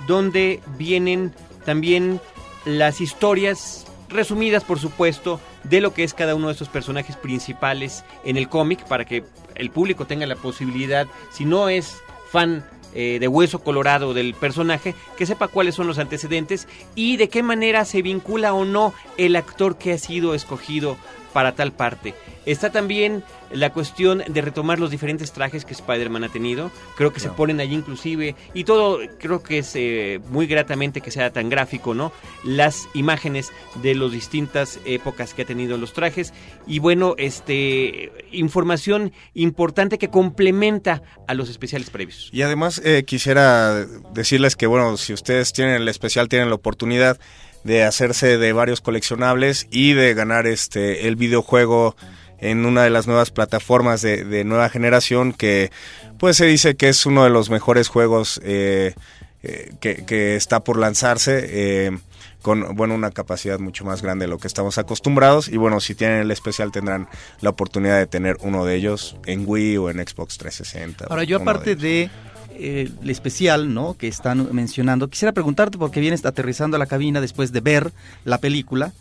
donde 0.06 0.60
vienen 0.78 1.34
también 1.64 2.20
las 2.64 3.00
historias 3.00 3.84
resumidas, 4.08 4.64
por 4.64 4.78
supuesto, 4.78 5.40
de 5.64 5.80
lo 5.80 5.92
que 5.92 6.04
es 6.04 6.14
cada 6.14 6.34
uno 6.34 6.46
de 6.46 6.52
estos 6.52 6.68
personajes 6.68 7.16
principales 7.16 8.04
en 8.24 8.36
el 8.36 8.48
cómic, 8.48 8.84
para 8.86 9.04
que 9.04 9.24
el 9.54 9.70
público 9.70 10.06
tenga 10.06 10.26
la 10.26 10.36
posibilidad, 10.36 11.06
si 11.30 11.44
no 11.44 11.68
es 11.68 11.96
fan 12.30 12.64
eh, 12.94 13.18
de 13.20 13.28
hueso 13.28 13.58
colorado 13.58 14.14
del 14.14 14.34
personaje, 14.34 14.94
que 15.18 15.26
sepa 15.26 15.48
cuáles 15.48 15.74
son 15.74 15.86
los 15.86 15.98
antecedentes 15.98 16.66
y 16.94 17.16
de 17.18 17.28
qué 17.28 17.42
manera 17.42 17.84
se 17.84 18.00
vincula 18.00 18.54
o 18.54 18.64
no 18.64 18.94
el 19.18 19.36
actor 19.36 19.76
que 19.76 19.92
ha 19.92 19.98
sido 19.98 20.34
escogido 20.34 20.96
para 21.36 21.54
tal 21.54 21.70
parte. 21.70 22.14
Está 22.46 22.70
también 22.70 23.22
la 23.50 23.70
cuestión 23.70 24.22
de 24.26 24.40
retomar 24.40 24.78
los 24.78 24.90
diferentes 24.90 25.32
trajes 25.32 25.66
que 25.66 25.74
Spider-Man 25.74 26.24
ha 26.24 26.30
tenido. 26.30 26.70
Creo 26.96 27.12
que 27.12 27.20
se 27.20 27.28
ponen 27.28 27.60
allí 27.60 27.74
inclusive, 27.74 28.34
y 28.54 28.64
todo 28.64 29.00
creo 29.18 29.42
que 29.42 29.58
es 29.58 29.72
eh, 29.74 30.18
muy 30.30 30.46
gratamente 30.46 31.02
que 31.02 31.10
sea 31.10 31.30
tan 31.34 31.50
gráfico, 31.50 31.92
¿no? 31.92 32.10
Las 32.42 32.88
imágenes 32.94 33.52
de 33.82 33.94
las 33.94 34.12
distintas 34.12 34.80
épocas 34.86 35.34
que 35.34 35.42
ha 35.42 35.44
tenido 35.44 35.76
los 35.76 35.92
trajes. 35.92 36.32
Y 36.66 36.78
bueno, 36.78 37.16
este 37.18 38.12
información 38.32 39.12
importante 39.34 39.98
que 39.98 40.08
complementa 40.08 41.02
a 41.28 41.34
los 41.34 41.50
especiales 41.50 41.90
previos. 41.90 42.30
Y 42.32 42.40
además 42.40 42.80
eh, 42.82 43.04
quisiera 43.06 43.84
decirles 44.14 44.56
que, 44.56 44.66
bueno, 44.66 44.96
si 44.96 45.12
ustedes 45.12 45.52
tienen 45.52 45.82
el 45.82 45.88
especial, 45.88 46.30
tienen 46.30 46.48
la 46.48 46.54
oportunidad 46.54 47.18
de 47.66 47.82
hacerse 47.82 48.38
de 48.38 48.52
varios 48.52 48.80
coleccionables 48.80 49.66
y 49.70 49.92
de 49.92 50.14
ganar 50.14 50.46
este 50.46 51.08
el 51.08 51.16
videojuego 51.16 51.96
en 52.38 52.64
una 52.64 52.84
de 52.84 52.90
las 52.90 53.06
nuevas 53.06 53.30
plataformas 53.30 54.02
de, 54.02 54.44
nueva 54.44 54.68
generación 54.68 55.32
que 55.32 55.70
pues 56.18 56.36
se 56.36 56.46
dice 56.46 56.76
que 56.76 56.88
es 56.88 57.06
uno 57.06 57.24
de 57.24 57.30
los 57.30 57.50
mejores 57.50 57.88
juegos 57.88 58.40
eh, 58.44 58.94
eh, 59.42 59.72
que, 59.80 60.36
está 60.36 60.60
por 60.60 60.78
lanzarse 60.78 61.44
eh, 61.48 61.98
con 62.40 62.76
bueno 62.76 62.94
una 62.94 63.10
capacidad 63.10 63.58
mucho 63.58 63.84
más 63.84 64.00
grande 64.00 64.26
de 64.26 64.30
lo 64.30 64.38
que 64.38 64.46
estamos 64.46 64.78
acostumbrados. 64.78 65.48
Y 65.48 65.56
bueno 65.56 65.80
si 65.80 65.94
tienen 65.94 66.20
el 66.20 66.30
especial 66.30 66.70
tendrán 66.70 67.08
la 67.40 67.50
oportunidad 67.50 67.98
de 67.98 68.06
tener 68.06 68.36
uno 68.42 68.64
de 68.64 68.76
ellos 68.76 69.16
en 69.26 69.44
Wii 69.44 69.78
o 69.78 69.90
en 69.90 69.96
Xbox 70.06 70.38
360 70.38 71.06
ahora 71.08 71.24
yo 71.24 71.38
aparte 71.38 71.74
de, 71.74 72.10
el 72.58 73.10
especial, 73.10 73.72
¿no? 73.72 73.94
Que 73.94 74.08
están 74.08 74.48
mencionando. 74.52 75.08
Quisiera 75.08 75.32
preguntarte 75.32 75.78
porque 75.78 76.00
vienes 76.00 76.24
aterrizando 76.24 76.76
a 76.76 76.78
la 76.78 76.86
cabina 76.86 77.20
después 77.20 77.52
de 77.52 77.60
ver 77.60 77.92
la 78.24 78.38
película 78.38 78.92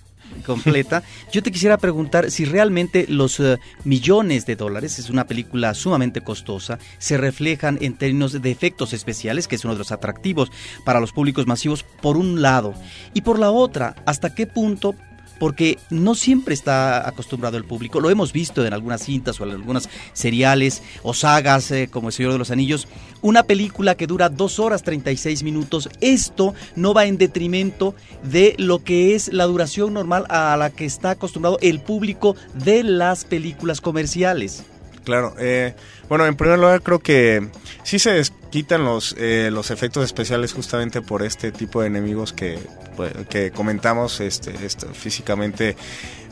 completa. 0.45 1.03
Yo 1.31 1.43
te 1.43 1.51
quisiera 1.51 1.77
preguntar 1.77 2.31
si 2.31 2.45
realmente 2.45 3.05
los 3.07 3.39
eh, 3.39 3.57
millones 3.83 4.45
de 4.45 4.55
dólares, 4.55 4.99
es 4.99 5.09
una 5.09 5.25
película 5.27 5.73
sumamente 5.73 6.21
costosa, 6.21 6.79
se 6.97 7.17
reflejan 7.17 7.77
en 7.81 7.95
términos 7.95 8.41
de 8.41 8.51
efectos 8.51 8.93
especiales, 8.93 9.47
que 9.47 9.55
es 9.55 9.63
uno 9.63 9.73
de 9.73 9.79
los 9.79 9.91
atractivos 9.91 10.51
para 10.83 10.99
los 10.99 11.11
públicos 11.11 11.47
masivos, 11.47 11.83
por 12.01 12.17
un 12.17 12.41
lado. 12.41 12.73
Y 13.13 13.21
por 13.21 13.39
la 13.39 13.51
otra, 13.51 13.95
¿hasta 14.05 14.33
qué 14.33 14.47
punto 14.47 14.95
porque 15.39 15.77
no 15.89 16.15
siempre 16.15 16.53
está 16.53 17.07
acostumbrado 17.07 17.57
el 17.57 17.65
público. 17.65 17.99
Lo 17.99 18.09
hemos 18.09 18.33
visto 18.33 18.65
en 18.65 18.73
algunas 18.73 19.03
cintas 19.03 19.39
o 19.39 19.45
en 19.45 19.51
algunas 19.51 19.89
seriales 20.13 20.81
o 21.03 21.13
sagas 21.13 21.71
eh, 21.71 21.89
como 21.91 22.09
El 22.09 22.13
Señor 22.13 22.31
de 22.33 22.37
los 22.37 22.51
Anillos. 22.51 22.87
Una 23.21 23.43
película 23.43 23.95
que 23.95 24.07
dura 24.07 24.29
2 24.29 24.59
horas 24.59 24.83
36 24.83 25.43
minutos. 25.43 25.89
Esto 26.01 26.53
no 26.75 26.93
va 26.93 27.05
en 27.05 27.17
detrimento 27.17 27.95
de 28.23 28.55
lo 28.57 28.83
que 28.83 29.15
es 29.15 29.33
la 29.33 29.45
duración 29.45 29.93
normal 29.93 30.25
a 30.29 30.55
la 30.57 30.69
que 30.69 30.85
está 30.85 31.11
acostumbrado 31.11 31.57
el 31.61 31.79
público 31.79 32.35
de 32.53 32.83
las 32.83 33.25
películas 33.25 33.81
comerciales. 33.81 34.63
Claro, 35.05 35.35
eh, 35.37 35.75
bueno, 36.09 36.25
en 36.25 36.35
primer 36.35 36.57
lugar 36.57 36.81
creo 36.81 36.99
que 36.99 37.47
sí 37.83 37.99
se 37.99 38.21
quitan 38.49 38.83
los, 38.83 39.15
eh, 39.19 39.49
los 39.51 39.69
efectos 39.69 40.03
especiales 40.03 40.51
justamente 40.51 41.01
por 41.03 41.21
este 41.21 41.51
tipo 41.51 41.81
de 41.81 41.87
enemigos 41.87 42.33
que, 42.33 42.57
pues, 42.97 43.13
que 43.29 43.51
comentamos, 43.51 44.19
este, 44.19 44.51
físicamente 44.93 45.77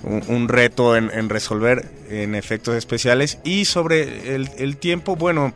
un, 0.03 0.50
reto 0.50 0.98
en, 0.98 1.30
resolver 1.30 1.88
en 2.10 2.34
efectos 2.34 2.75
especiales. 2.75 3.38
Y 3.44 3.65
sobre 3.65 4.36
el, 4.36 4.77
tiempo, 4.77 5.15
bueno, 5.15 5.53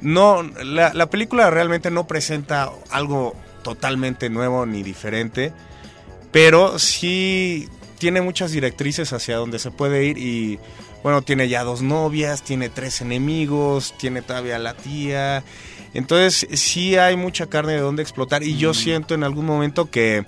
no, 0.00 0.42
la, 0.42 0.92
la 0.92 1.10
película 1.10 1.48
realmente 1.48 1.92
no 1.92 2.08
presenta 2.08 2.70
algo 2.90 3.36
totalmente 3.62 4.28
nuevo 4.30 4.66
ni 4.66 4.82
diferente, 4.82 5.52
pero 6.32 6.80
sí 6.80 7.68
tiene 8.02 8.20
muchas 8.20 8.50
directrices 8.50 9.12
hacia 9.12 9.36
donde 9.36 9.60
se 9.60 9.70
puede 9.70 10.04
ir 10.04 10.18
y 10.18 10.58
bueno, 11.02 11.22
tiene 11.22 11.48
ya 11.48 11.64
dos 11.64 11.82
novias, 11.82 12.42
tiene 12.42 12.68
tres 12.68 13.00
enemigos, 13.00 13.94
tiene 13.98 14.22
todavía 14.22 14.58
la 14.58 14.74
tía. 14.74 15.42
Entonces 15.94 16.46
sí 16.58 16.96
hay 16.96 17.16
mucha 17.16 17.46
carne 17.46 17.74
de 17.74 17.80
donde 17.80 18.02
explotar 18.02 18.42
y 18.42 18.56
yo 18.56 18.70
mm. 18.70 18.74
siento 18.74 19.14
en 19.14 19.24
algún 19.24 19.44
momento 19.44 19.90
que 19.90 20.24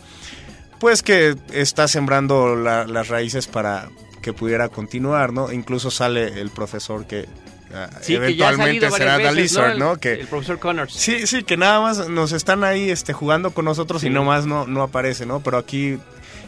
pues 0.79 1.03
que 1.03 1.37
está 1.53 1.89
sembrando 1.89 2.57
las 2.57 3.09
raíces 3.09 3.47
para 3.47 3.89
que 4.21 4.33
pudiera 4.33 4.69
continuar, 4.69 5.33
¿no? 5.33 5.53
Incluso 5.53 5.91
sale 5.91 6.41
el 6.41 6.51
profesor 6.51 7.07
que 7.07 7.27
ah, 7.73 7.89
eventualmente 8.09 8.91
será 8.91 9.19
The 9.19 9.79
¿no? 9.79 9.97
Que, 9.97 10.15
el 10.15 10.27
profesor 10.27 10.59
Connors. 10.59 10.93
Sí, 10.93 11.27
sí, 11.27 11.43
que 11.43 11.57
nada 11.57 11.81
más 11.81 12.09
nos 12.09 12.33
están 12.33 12.65
ahí 12.65 12.91
este, 12.91 13.13
jugando 13.13 13.53
con 13.53 13.65
nosotros 13.65 14.03
y 14.05 14.11
nomás 14.11 14.47
no, 14.47 14.67
no 14.67 14.83
aparece, 14.83 15.25
¿no? 15.25 15.41
Pero 15.41 15.59
aquí 15.59 15.99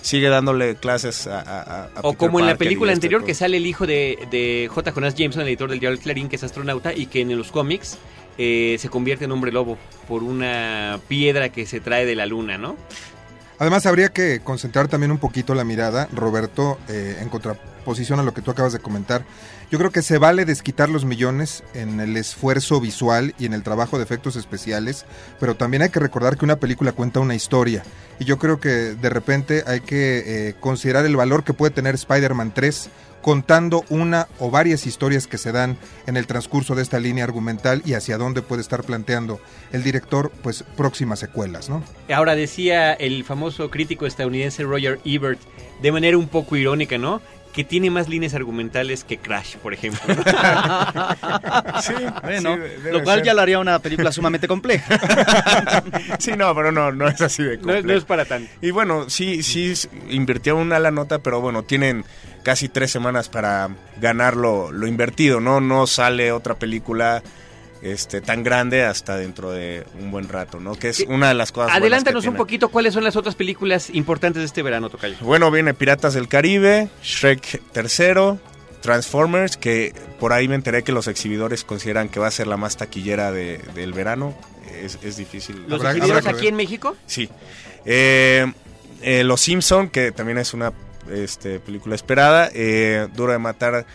sigue 0.06 0.28
dándole 0.28 0.76
clases 0.76 1.26
a... 1.26 1.90
o 2.02 2.14
como 2.14 2.38
en 2.38 2.46
la 2.46 2.56
película 2.56 2.92
anterior 2.92 3.24
que 3.24 3.34
sale 3.34 3.56
el 3.56 3.66
hijo 3.66 3.88
de, 3.88 4.68
J. 4.70 4.92
Jonas 4.92 5.16
Jameson, 5.16 5.42
el 5.42 5.48
editor 5.48 5.68
del 5.68 5.80
diario 5.80 5.98
Clarín, 5.98 6.28
que 6.28 6.36
es 6.36 6.44
astronauta 6.44 6.94
y 6.94 7.06
que 7.06 7.22
en 7.22 7.36
los 7.36 7.50
cómics 7.50 7.98
eh, 8.38 8.76
se 8.78 8.88
convierte 8.88 9.24
en 9.24 9.32
hombre 9.32 9.50
lobo 9.50 9.76
por 10.06 10.22
una 10.22 11.00
piedra 11.08 11.48
que 11.48 11.66
se 11.66 11.80
trae 11.80 12.06
de 12.06 12.14
la 12.14 12.24
luna, 12.26 12.56
¿no? 12.56 12.76
Además, 13.58 13.86
habría 13.86 14.10
que 14.10 14.40
concentrar 14.44 14.86
también 14.86 15.10
un 15.10 15.18
poquito 15.18 15.54
la 15.54 15.64
mirada, 15.64 16.08
Roberto, 16.12 16.78
eh, 16.88 17.16
en 17.20 17.28
contraposición 17.28 18.20
a 18.20 18.22
lo 18.22 18.32
que 18.32 18.42
tú 18.42 18.52
acabas 18.52 18.72
de 18.74 18.78
comentar. 18.78 19.24
Yo 19.68 19.78
creo 19.78 19.90
que 19.90 20.02
se 20.02 20.18
vale 20.18 20.44
desquitar 20.44 20.88
los 20.88 21.04
millones 21.04 21.64
en 21.74 21.98
el 21.98 22.16
esfuerzo 22.16 22.80
visual 22.80 23.34
y 23.36 23.46
en 23.46 23.52
el 23.52 23.64
trabajo 23.64 23.98
de 23.98 24.04
efectos 24.04 24.36
especiales, 24.36 25.06
pero 25.40 25.56
también 25.56 25.82
hay 25.82 25.88
que 25.88 25.98
recordar 25.98 26.36
que 26.36 26.44
una 26.44 26.60
película 26.60 26.92
cuenta 26.92 27.18
una 27.18 27.34
historia. 27.34 27.82
Y 28.20 28.24
yo 28.24 28.38
creo 28.38 28.60
que 28.60 28.68
de 28.68 29.10
repente 29.10 29.64
hay 29.66 29.80
que 29.80 30.48
eh, 30.48 30.54
considerar 30.60 31.04
el 31.04 31.16
valor 31.16 31.42
que 31.42 31.52
puede 31.52 31.72
tener 31.72 31.96
Spider-Man 31.96 32.52
3 32.54 32.90
contando 33.26 33.84
una 33.88 34.28
o 34.38 34.52
varias 34.52 34.86
historias 34.86 35.26
que 35.26 35.36
se 35.36 35.50
dan 35.50 35.76
en 36.06 36.16
el 36.16 36.28
transcurso 36.28 36.76
de 36.76 36.82
esta 36.82 37.00
línea 37.00 37.24
argumental 37.24 37.82
y 37.84 37.94
hacia 37.94 38.18
dónde 38.18 38.40
puede 38.40 38.62
estar 38.62 38.84
planteando 38.84 39.40
el 39.72 39.82
director 39.82 40.30
pues 40.44 40.62
próximas 40.76 41.18
secuelas, 41.18 41.68
¿no? 41.68 41.82
Ahora 42.08 42.36
decía 42.36 42.92
el 42.92 43.24
famoso 43.24 43.68
crítico 43.68 44.06
estadounidense 44.06 44.62
Roger 44.62 45.00
Ebert 45.04 45.40
de 45.82 45.90
manera 45.90 46.16
un 46.16 46.28
poco 46.28 46.54
irónica, 46.54 46.98
¿no? 46.98 47.20
Que 47.56 47.64
tiene 47.64 47.88
más 47.88 48.06
líneas 48.06 48.34
argumentales 48.34 49.02
que 49.02 49.16
Crash, 49.16 49.56
por 49.56 49.72
ejemplo. 49.72 50.02
sí, 51.82 51.94
bueno, 52.22 52.58
lo 52.92 53.02
cual 53.02 53.22
ya 53.22 53.32
lo 53.32 53.40
haría 53.40 53.58
una 53.58 53.78
película 53.78 54.12
sumamente 54.12 54.46
compleja. 54.46 55.00
sí, 56.18 56.32
no, 56.36 56.54
pero 56.54 56.70
no, 56.70 56.92
no 56.92 57.08
es 57.08 57.18
así 57.22 57.42
de 57.42 57.56
complejo. 57.56 57.86
No, 57.86 57.94
es 57.94 58.04
para 58.04 58.26
tanto. 58.26 58.52
Y 58.60 58.72
bueno, 58.72 59.08
sí, 59.08 59.42
sí 59.42 59.72
invirtió 60.10 60.54
una 60.54 60.78
la 60.78 60.90
nota, 60.90 61.20
pero 61.20 61.40
bueno, 61.40 61.62
tienen 61.62 62.04
casi 62.42 62.68
tres 62.68 62.90
semanas 62.90 63.30
para 63.30 63.70
ganar 64.02 64.36
lo, 64.36 64.70
lo 64.70 64.86
invertido, 64.86 65.40
¿no? 65.40 65.62
No 65.62 65.86
sale 65.86 66.32
otra 66.32 66.56
película 66.56 67.22
este, 67.82 68.20
tan 68.20 68.42
grande 68.42 68.84
hasta 68.84 69.16
dentro 69.16 69.50
de 69.50 69.84
un 70.00 70.10
buen 70.10 70.28
rato, 70.28 70.60
¿no? 70.60 70.74
Que 70.74 70.88
es 70.88 71.00
una 71.08 71.28
de 71.28 71.34
las 71.34 71.52
cosas. 71.52 71.76
Adelántanos 71.76 72.26
un 72.26 72.34
poquito 72.34 72.68
cuáles 72.68 72.94
son 72.94 73.04
las 73.04 73.16
otras 73.16 73.34
películas 73.34 73.90
importantes 73.90 74.40
de 74.40 74.46
este 74.46 74.62
verano, 74.62 74.90
Tocayo. 74.90 75.16
Bueno, 75.20 75.50
viene 75.50 75.74
Piratas 75.74 76.14
del 76.14 76.28
Caribe, 76.28 76.88
Shrek 77.02 77.62
tercero, 77.72 78.38
Transformers, 78.80 79.56
que 79.56 79.94
por 80.18 80.32
ahí 80.32 80.48
me 80.48 80.54
enteré 80.54 80.82
que 80.82 80.92
los 80.92 81.08
exhibidores 81.08 81.64
consideran 81.64 82.08
que 82.08 82.20
va 82.20 82.28
a 82.28 82.30
ser 82.30 82.46
la 82.46 82.56
más 82.56 82.76
taquillera 82.76 83.32
del 83.32 83.92
verano. 83.92 84.34
Es, 84.82 85.16
difícil. 85.16 85.64
¿Los 85.68 85.82
exhibidores 85.82 86.26
aquí 86.26 86.48
en 86.48 86.56
México? 86.56 86.96
Sí. 87.06 87.28
Eh, 87.84 88.46
eh, 89.02 89.24
los 89.24 89.40
Simpson, 89.40 89.88
que 89.88 90.12
también 90.12 90.38
es 90.38 90.54
una 90.54 90.72
este, 91.10 91.60
película 91.60 91.94
esperada. 91.94 92.50
Eh, 92.52 93.08
Duro 93.14 93.32
de 93.32 93.38
matar 93.38 93.86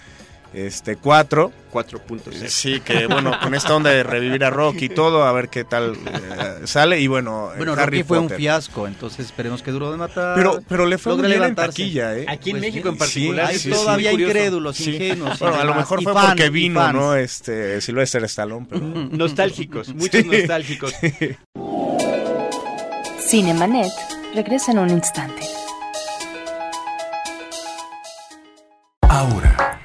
este 0.53 0.95
4. 0.95 1.51
4.0. 1.71 2.47
Sí, 2.47 2.81
que 2.81 3.07
bueno, 3.07 3.31
con 3.41 3.55
esta 3.55 3.73
onda 3.73 3.89
de 3.91 4.03
revivir 4.03 4.43
a 4.43 4.49
Rocky 4.49 4.85
y 4.85 4.89
todo, 4.89 5.23
a 5.23 5.31
ver 5.31 5.47
qué 5.47 5.63
tal 5.63 5.93
eh, 5.95 6.67
sale. 6.67 6.99
Y 6.99 7.07
bueno, 7.07 7.51
bueno 7.55 7.75
Rocky 7.75 8.03
fue 8.03 8.19
un 8.19 8.29
fiasco, 8.29 8.87
entonces 8.87 9.27
esperemos 9.27 9.63
que 9.63 9.71
Duro 9.71 9.89
de 9.89 9.97
matar. 9.97 10.35
Pero, 10.35 10.61
pero 10.67 10.85
le 10.85 10.97
fue 10.97 11.15
bien 11.15 11.41
en 11.43 11.55
taquilla, 11.55 12.17
¿eh? 12.17 12.25
Aquí 12.27 12.49
en 12.49 12.57
pues 12.57 12.73
México 12.73 12.89
en 12.89 12.97
particular. 12.97 13.47
hay 13.47 13.57
todavía 13.57 14.11
incrédulos, 14.11 14.79
ingenuos. 14.81 15.39
Bueno, 15.39 15.55
a 15.55 15.63
lo 15.63 15.73
mejor 15.75 16.03
fue 16.03 16.13
porque 16.13 16.49
vino, 16.49 16.91
¿no? 16.91 17.15
Este, 17.15 17.79
Silvestre 17.79 18.25
Stallone. 18.25 18.67
Pero... 18.69 18.81
Nostálgicos, 19.11 19.95
muchos 19.95 20.25
nostálgicos. 20.25 20.93
Cinemanet 23.19 23.91
regresa 24.35 24.73
en 24.73 24.79
un 24.79 24.89
instante. 24.89 25.60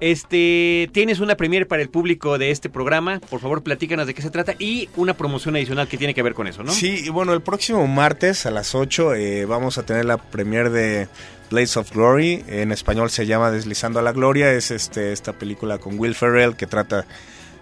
este, 0.00 0.90
tienes 0.92 1.20
una 1.20 1.36
premier 1.36 1.68
para 1.68 1.82
el 1.82 1.88
público 1.88 2.38
de 2.38 2.50
este 2.50 2.68
programa. 2.68 3.20
Por 3.20 3.40
favor, 3.40 3.62
platícanos 3.62 4.06
de 4.06 4.14
qué 4.14 4.22
se 4.22 4.30
trata 4.30 4.54
y 4.58 4.88
una 4.96 5.14
promoción 5.14 5.56
adicional 5.56 5.88
que 5.88 5.96
tiene 5.96 6.14
que 6.14 6.22
ver 6.22 6.34
con 6.34 6.46
eso, 6.46 6.62
¿no? 6.62 6.72
Sí, 6.72 7.08
bueno, 7.10 7.32
el 7.32 7.42
próximo 7.42 7.86
martes 7.86 8.46
a 8.46 8.50
las 8.50 8.74
8 8.74 9.14
eh, 9.14 9.44
vamos 9.44 9.78
a 9.78 9.84
tener 9.84 10.04
la 10.04 10.16
premier 10.16 10.70
de 10.70 11.08
Blaze 11.50 11.78
of 11.78 11.92
Glory. 11.92 12.44
En 12.48 12.72
español 12.72 13.10
se 13.10 13.26
llama 13.26 13.50
Deslizando 13.50 13.98
a 13.98 14.02
la 14.02 14.12
Gloria. 14.12 14.52
Es 14.52 14.70
este 14.70 15.12
esta 15.12 15.32
película 15.32 15.78
con 15.78 15.98
Will 15.98 16.14
Ferrell 16.14 16.56
que 16.56 16.66
trata 16.66 17.06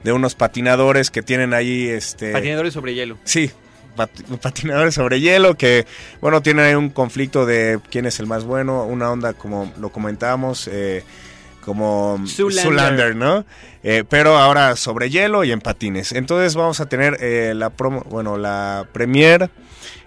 de 0.04 0.12
unos 0.12 0.34
patinadores 0.34 1.10
que 1.10 1.22
tienen 1.22 1.54
ahí 1.54 1.88
este 1.88 2.32
patinadores 2.32 2.72
sobre 2.72 2.94
hielo. 2.94 3.18
Sí, 3.24 3.50
patinadores 4.40 4.94
sobre 4.94 5.20
hielo 5.20 5.56
que, 5.56 5.86
bueno, 6.20 6.42
tienen 6.42 6.64
ahí 6.64 6.74
un 6.74 6.90
conflicto 6.90 7.46
de 7.46 7.80
quién 7.90 8.06
es 8.06 8.20
el 8.20 8.26
más 8.26 8.44
bueno, 8.44 8.84
una 8.84 9.10
onda 9.10 9.32
como 9.32 9.72
lo 9.78 9.90
comentábamos, 9.90 10.68
eh, 10.68 11.02
como 11.60 12.22
Zoolander, 12.26 13.14
¿no? 13.14 13.44
Eh, 13.82 14.04
pero 14.08 14.38
ahora 14.38 14.76
sobre 14.76 15.10
hielo 15.10 15.44
y 15.44 15.52
en 15.52 15.60
patines. 15.60 16.12
Entonces 16.12 16.54
vamos 16.54 16.80
a 16.80 16.86
tener 16.86 17.18
eh, 17.20 17.52
la 17.54 17.70
promo, 17.70 18.02
bueno, 18.08 18.36
la 18.36 18.88
premier, 18.92 19.50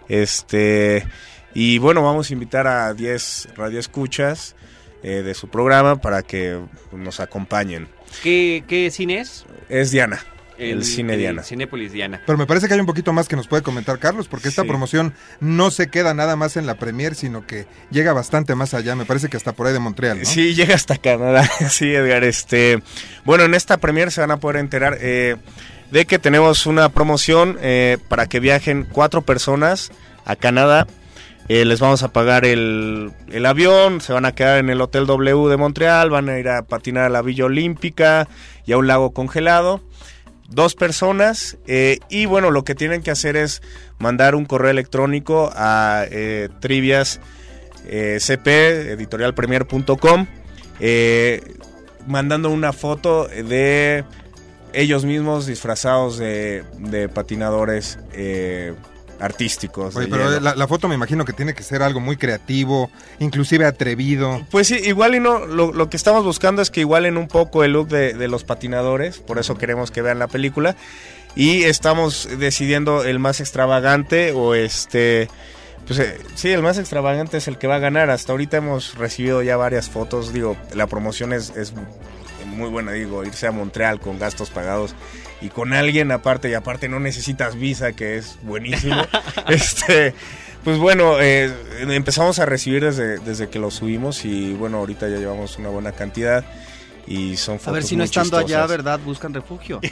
este, 0.10 1.06
y 1.54 1.78
bueno, 1.78 2.04
vamos 2.04 2.30
a 2.30 2.34
invitar 2.34 2.68
a 2.68 2.94
10 2.94 3.50
radioescuchas 3.56 4.56
de 5.02 5.34
su 5.34 5.48
programa 5.48 5.96
para 5.96 6.22
que 6.22 6.60
nos 6.92 7.20
acompañen. 7.20 7.88
¿Qué, 8.22 8.64
qué 8.68 8.92
cine 8.92 9.22
es? 9.22 9.46
Es 9.68 9.90
Diana. 9.90 10.24
El, 10.62 10.86
cine 10.86 11.18
Diana. 11.18 11.42
Cinépolis 11.42 11.92
Diana. 11.92 12.22
Pero 12.24 12.38
me 12.38 12.46
parece 12.46 12.68
que 12.68 12.76
hay 12.76 12.80
un 12.80 12.86
poquito 12.86 13.14
más 13.14 13.28
que 13.28 13.36
nos 13.36 13.48
puede 13.48 13.64
comentar 13.64 13.98
Carlos, 13.98 14.28
porque 14.28 14.48
esta 14.48 14.64
promoción 14.64 15.14
no 15.40 15.72
se 15.72 15.90
queda 15.90 16.14
nada 16.14 16.36
más 16.36 16.56
en 16.56 16.68
la 16.68 16.76
premier, 16.76 17.16
sino 17.16 17.48
que 17.48 17.66
llega 17.90 18.14
bastante 18.14 18.54
más 18.54 18.76
allá. 18.76 18.96
Me 18.96 19.06
parece 19.06 19.28
que 19.28 19.38
hasta 19.38 19.54
por 19.54 19.66
ahí 19.66 19.74
de 19.74 19.80
Montreal, 19.80 20.20
¿no? 20.20 20.26
Sí, 20.26 20.54
llega 20.54 20.76
hasta 20.76 20.98
Canadá. 20.98 21.44
sí, 21.70 21.92
Edgar. 21.92 22.24
Este, 22.24 22.84
bueno, 23.26 23.44
en 23.44 23.56
esta 23.56 23.78
premier 23.78 24.12
se 24.12 24.22
van 24.22 24.30
a 24.30 24.38
poder 24.38 24.58
enterar 24.58 24.98
eh, 25.02 25.38
de 25.90 26.06
que 26.06 26.20
tenemos 26.20 26.68
una 26.68 26.90
promoción 26.90 27.58
eh, 27.62 27.98
para 28.08 28.28
que 28.28 28.40
viajen 28.40 28.88
cuatro 28.92 29.24
personas 29.24 29.92
a 30.26 30.36
Canadá. 30.36 30.86
Eh, 31.50 31.66
les 31.66 31.80
vamos 31.80 32.04
a 32.04 32.14
pagar 32.14 32.46
el, 32.46 33.12
el, 33.32 33.46
avión, 33.48 34.00
se 34.00 34.14
van 34.14 34.26
a 34.26 34.34
quedar 34.34 34.60
en 34.60 34.70
el 34.70 34.80
Hotel 34.80 35.08
W 35.08 35.50
de 35.50 35.58
Montreal, 35.58 36.12
van 36.12 36.30
a 36.30 36.38
ir 36.38 36.48
a 36.48 36.62
patinar 36.62 37.06
a 37.06 37.10
la 37.10 37.24
Villa 37.24 37.46
Olímpica 37.46 38.28
y 38.66 38.74
a 38.74 38.78
un 38.78 38.86
lago 38.86 39.12
congelado 39.12 39.82
dos 40.52 40.76
personas 40.76 41.58
eh, 41.66 42.00
y 42.10 42.26
bueno 42.26 42.52
lo 42.52 42.64
que 42.64 42.76
tienen 42.76 43.02
que 43.02 43.12
hacer 43.12 43.36
es 43.38 43.62
mandar 44.00 44.36
un 44.36 44.46
correo 44.46 44.70
electrónico 44.70 45.52
a 45.56 46.06
eh, 46.10 46.50
trivias 46.60 47.20
eh, 47.88 48.18
cp 48.20 48.48
eh, 50.80 51.42
mandando 52.06 52.50
una 52.50 52.74
foto 52.74 53.28
de 53.28 54.04
ellos 54.74 55.06
mismos 55.06 55.46
disfrazados 55.46 56.18
de, 56.18 56.64
de 56.80 57.10
patinadores 57.10 57.98
artísticos. 59.22 59.94
pero 59.94 60.40
la, 60.40 60.68
foto 60.68 60.88
me 60.88 60.96
imagino 60.96 61.24
que 61.26 61.34
tiene 61.34 61.54
que 61.54 61.64
ser 61.64 61.84
algo 61.84 62.00
muy 62.00 62.18
creativo, 62.18 62.90
inclusive 63.20 63.66
atrevido. 63.66 64.46
Pues 64.50 64.68
sí, 64.68 64.80
igual 64.84 65.16
y 65.16 65.20
no, 65.20 65.46
lo, 65.46 65.90
que 65.90 65.98
estamos 65.98 66.24
buscando 66.24 66.62
es 66.62 66.72
que 66.72 66.82
igualen 66.82 67.18
un 67.18 67.28
poco 67.28 67.64
el 67.64 67.74
look 67.74 67.88
de, 67.88 68.28
los 68.28 68.44
patinadores, 68.44 69.20
por 69.20 69.40
eso 69.40 69.58
queremos 69.58 69.92
que 69.92 70.02
vean 70.02 70.20
la 70.20 70.28
película. 70.28 70.76
Y 71.36 71.64
estamos 71.64 72.28
decidiendo 72.40 73.04
el 73.06 73.20
más 73.20 73.40
extravagante 73.40 74.34
o 74.34 74.54
este... 74.54 75.30
Pues 75.88 75.98
eh, 75.98 76.20
sí, 76.36 76.50
el 76.50 76.62
más 76.62 76.78
extravagante 76.78 77.38
es 77.38 77.48
el 77.48 77.58
que 77.58 77.68
va 77.68 77.76
a 77.76 77.80
ganar. 77.80 78.10
Hasta 78.10 78.34
ahorita 78.34 78.58
hemos 78.58 78.96
recibido 78.98 79.42
ya 79.42 79.58
varias 79.58 79.90
fotos. 79.90 80.32
Digo, 80.34 80.56
la 80.76 80.88
promoción 80.88 81.34
es, 81.34 81.56
es 81.56 81.74
muy 82.62 82.70
buena, 82.70 82.92
digo, 82.92 83.26
irse 83.26 83.48
a 83.48 83.52
Montreal 83.52 84.00
con 84.00 84.20
gastos 84.20 84.52
pagados 84.52 84.96
y 85.42 85.50
con 85.50 85.74
alguien 85.74 86.12
aparte 86.12 86.50
y 86.50 86.54
aparte 86.54 86.88
no 86.88 87.00
necesitas 87.00 87.56
visa, 87.56 87.94
que 87.94 88.18
es 88.18 88.38
buenísimo. 88.44 89.02
este, 89.48 90.14
pues 90.64 90.78
bueno, 90.78 91.20
eh, 91.20 91.52
empezamos 91.80 92.40
a 92.40 92.46
recibir 92.46 92.84
desde, 92.84 93.18
desde 93.20 93.50
que 93.50 93.60
lo 93.60 93.72
subimos 93.72 94.24
y 94.26 94.54
bueno, 94.54 94.78
ahorita 94.78 95.10
ya 95.10 95.18
llevamos 95.18 95.58
una 95.58 95.70
buena 95.70 95.92
cantidad 95.92 96.46
y 97.08 97.36
son 97.36 97.58
fotos 97.58 97.68
A 97.68 97.72
ver 97.74 97.84
si 97.84 97.96
no 97.96 98.04
estando 98.04 98.38
allá, 98.38 98.66
¿verdad? 98.68 99.00
Buscan 99.04 99.34
refugio. 99.34 99.82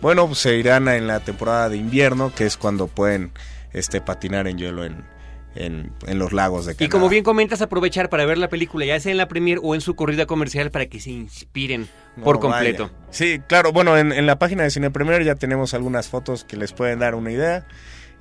bueno, 0.00 0.26
pues 0.26 0.38
se 0.38 0.56
irán 0.56 0.88
en 0.88 1.06
la 1.06 1.20
temporada 1.20 1.68
de 1.68 1.76
invierno, 1.76 2.32
que 2.34 2.46
es 2.46 2.56
cuando 2.56 2.86
pueden 2.86 3.32
este, 3.72 4.00
patinar 4.00 4.46
en 4.48 4.58
hielo 4.58 4.84
en, 4.84 5.04
en, 5.54 6.18
los 6.18 6.32
lagos 6.32 6.66
de 6.66 6.74
Canadá. 6.74 6.84
Y 6.84 6.88
como 6.88 7.08
bien 7.08 7.24
comentas, 7.24 7.62
aprovechar 7.62 8.08
para 8.08 8.24
ver 8.24 8.38
la 8.38 8.48
película, 8.48 8.84
ya 8.84 9.00
sea 9.00 9.12
en 9.12 9.18
la 9.18 9.28
premier 9.28 9.58
o 9.62 9.74
en 9.74 9.80
su 9.80 9.94
corrida 9.94 10.26
comercial, 10.26 10.70
para 10.70 10.86
que 10.86 11.00
se 11.00 11.10
inspiren 11.10 11.88
por 12.22 12.40
completo. 12.40 12.90
Sí, 13.10 13.40
claro, 13.46 13.72
bueno, 13.72 13.96
en, 13.96 14.12
en, 14.12 14.26
la 14.26 14.38
página 14.38 14.62
de 14.62 14.70
Cine 14.70 14.90
Premier 14.90 15.24
ya 15.24 15.34
tenemos 15.34 15.74
algunas 15.74 16.08
fotos 16.08 16.44
que 16.44 16.56
les 16.56 16.72
pueden 16.72 16.98
dar 16.98 17.14
una 17.14 17.32
idea. 17.32 17.66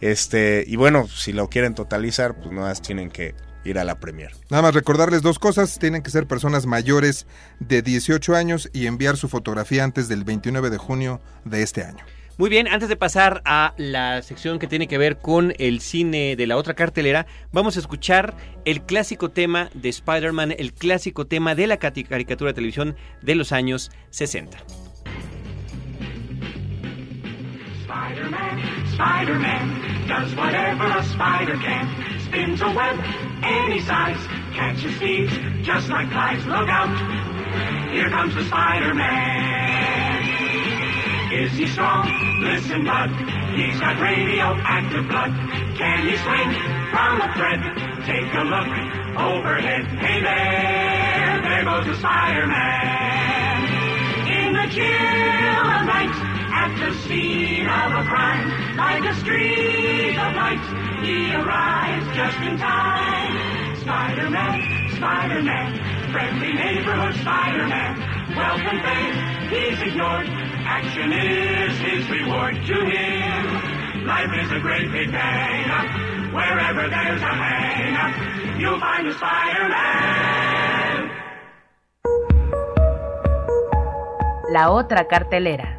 Este, 0.02 0.64
y 0.68 0.76
bueno, 0.76 1.08
si 1.08 1.34
lo 1.34 1.50
quieren 1.50 1.74
totalizar, 1.74 2.36
pues 2.36 2.52
nada 2.52 2.68
más 2.68 2.82
tienen 2.82 3.10
que 3.10 3.34
ir 3.66 3.80
a 3.80 3.84
la 3.84 4.00
premier. 4.00 4.32
Nada 4.50 4.64
más 4.64 4.74
recordarles 4.74 5.22
dos 5.22 5.40
cosas, 5.40 5.80
tienen 5.80 6.02
que 6.02 6.12
ser 6.12 6.28
personas 6.28 6.66
mayores 6.66 7.28
de 7.60 7.82
18 7.82 8.36
años 8.36 8.70
y 8.74 8.88
enviar 8.88 9.18
su 9.18 9.28
fotografía 9.28 9.84
antes 9.84 10.08
del 10.08 10.24
29 10.24 10.70
de 10.70 10.78
junio 10.78 11.22
de 11.44 11.64
este 11.64 11.84
año. 11.84 12.06
Muy 12.38 12.50
bien, 12.50 12.68
antes 12.68 12.90
de 12.90 12.98
pasar 12.98 13.42
a 13.46 13.74
la 13.78 14.22
sección 14.22 14.60
que 14.60 14.68
tiene 14.68 14.90
que 14.90 14.98
ver 14.98 15.20
con 15.20 15.54
el 15.58 15.80
cine 15.80 16.36
de 16.36 16.48
la 16.48 16.58
otra 16.58 16.74
cartelera, 16.74 17.28
vamos 17.54 17.78
a 17.78 17.80
escuchar 17.80 18.36
el 18.66 18.82
clásico 18.82 19.32
tema 19.32 19.70
de 19.74 19.88
Spider-Man, 19.88 20.54
el 20.58 20.74
clásico 20.74 21.28
tema 21.28 21.56
de 21.56 21.68
la 21.68 21.78
caricatura 21.78 22.50
de 22.50 22.56
televisión 22.56 22.98
de 23.22 23.36
los 23.36 23.54
años 23.54 23.90
60. 24.10 24.58
Spider-Man, 27.86 28.60
Spider-Man, 28.92 30.08
does 30.08 30.36
whatever 30.36 30.92
a 30.92 31.04
spider 31.04 31.58
can. 31.64 32.16
spins 32.26 32.62
a 32.62 32.68
web 32.68 33.35
any 33.46 33.80
size, 33.82 34.18
catches 34.54 34.98
thieves 34.98 35.34
just 35.62 35.90
like 35.90 36.10
flies. 36.10 36.46
Look 36.46 36.68
out! 36.70 36.90
Here 37.92 38.10
comes 38.10 38.34
the 38.36 38.44
Spider-Man. 38.46 40.06
Is 41.34 41.52
he 41.54 41.68
strong? 41.68 42.10
Listen, 42.42 42.86
bud. 42.86 43.10
He's 43.56 43.80
got 43.80 44.00
radioactive 44.00 45.08
blood. 45.08 45.32
Can 45.78 46.08
he 46.08 46.18
swing 46.18 46.52
from 46.92 47.22
a 47.22 47.34
thread? 47.36 47.62
Take 48.06 48.34
a 48.34 48.44
look 48.44 48.68
overhead. 49.18 49.86
Hey 50.00 50.22
there, 50.22 51.42
there 51.42 51.64
goes 51.64 51.86
the 51.86 51.96
Spider-Man. 51.96 53.58
In 54.28 54.54
the 54.54 54.68
chill 54.74 55.72
of 55.72 55.86
night 55.86 56.35
at 56.56 56.72
the 56.80 56.94
scene 57.04 57.68
of 57.68 57.92
a 58.00 58.04
crime, 58.08 58.48
like 58.78 59.04
a 59.04 59.14
streak 59.20 60.16
of 60.16 60.32
light, 60.40 60.64
he 61.04 61.36
arrives 61.36 62.08
just 62.16 62.40
in 62.48 62.58
time. 62.58 63.76
Spider-Man, 63.84 64.56
Spider-Man, 64.96 65.70
friendly 66.12 66.54
neighborhood 66.54 67.16
Spider-Man, 67.20 67.94
wealth 68.36 68.66
and 68.72 68.80
fame, 68.88 69.16
he's 69.52 69.80
ignored. 69.82 70.28
Action 70.66 71.12
is 71.12 71.78
his 71.80 72.10
reward 72.10 72.56
to 72.66 72.78
him. 72.88 74.08
Life 74.08 74.34
is 74.42 74.52
a 74.52 74.60
great 74.60 74.92
big 74.92 75.10
hang 75.12 75.70
up. 75.70 75.88
Wherever 76.34 76.90
there's 76.90 77.22
a 77.22 77.36
hang 77.44 78.60
you'll 78.60 78.80
find 78.80 79.08
a 79.08 79.14
Spider-Man. 79.14 80.36
la 84.56 84.72
otra 84.72 85.06
cartelera. 85.06 85.75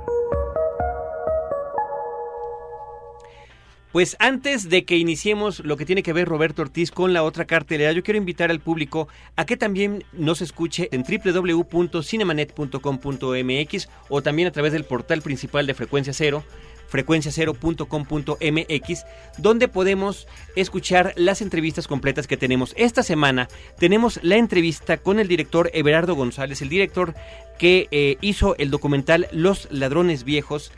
Pues 3.96 4.12
antes 4.18 4.68
de 4.68 4.84
que 4.84 4.98
iniciemos 4.98 5.60
lo 5.60 5.78
que 5.78 5.86
tiene 5.86 6.02
que 6.02 6.12
ver 6.12 6.28
Roberto 6.28 6.60
Ortiz 6.60 6.90
con 6.90 7.14
la 7.14 7.22
otra 7.22 7.46
cartelera, 7.46 7.92
yo 7.92 8.02
quiero 8.02 8.18
invitar 8.18 8.50
al 8.50 8.60
público 8.60 9.08
a 9.36 9.46
que 9.46 9.56
también 9.56 10.04
nos 10.12 10.42
escuche 10.42 10.90
en 10.92 11.02
www.cinemanet.com.mx 11.02 13.88
o 14.10 14.22
también 14.22 14.48
a 14.48 14.50
través 14.50 14.74
del 14.74 14.84
portal 14.84 15.22
principal 15.22 15.66
de 15.66 15.72
Frecuencia 15.72 16.12
Cero, 16.12 16.44
frecuenciacero.com.mx, 16.88 19.04
donde 19.38 19.68
podemos 19.68 20.28
escuchar 20.56 21.14
las 21.16 21.40
entrevistas 21.40 21.88
completas 21.88 22.26
que 22.26 22.36
tenemos. 22.36 22.74
Esta 22.76 23.02
semana 23.02 23.48
tenemos 23.78 24.20
la 24.22 24.36
entrevista 24.36 24.98
con 24.98 25.20
el 25.20 25.28
director 25.28 25.70
Everardo 25.72 26.14
González, 26.14 26.60
el 26.60 26.68
director 26.68 27.14
que 27.58 27.88
eh, 27.90 28.18
hizo 28.20 28.56
el 28.58 28.70
documental 28.70 29.28
Los 29.32 29.68
Ladrones 29.70 30.24
Viejos, 30.24 30.70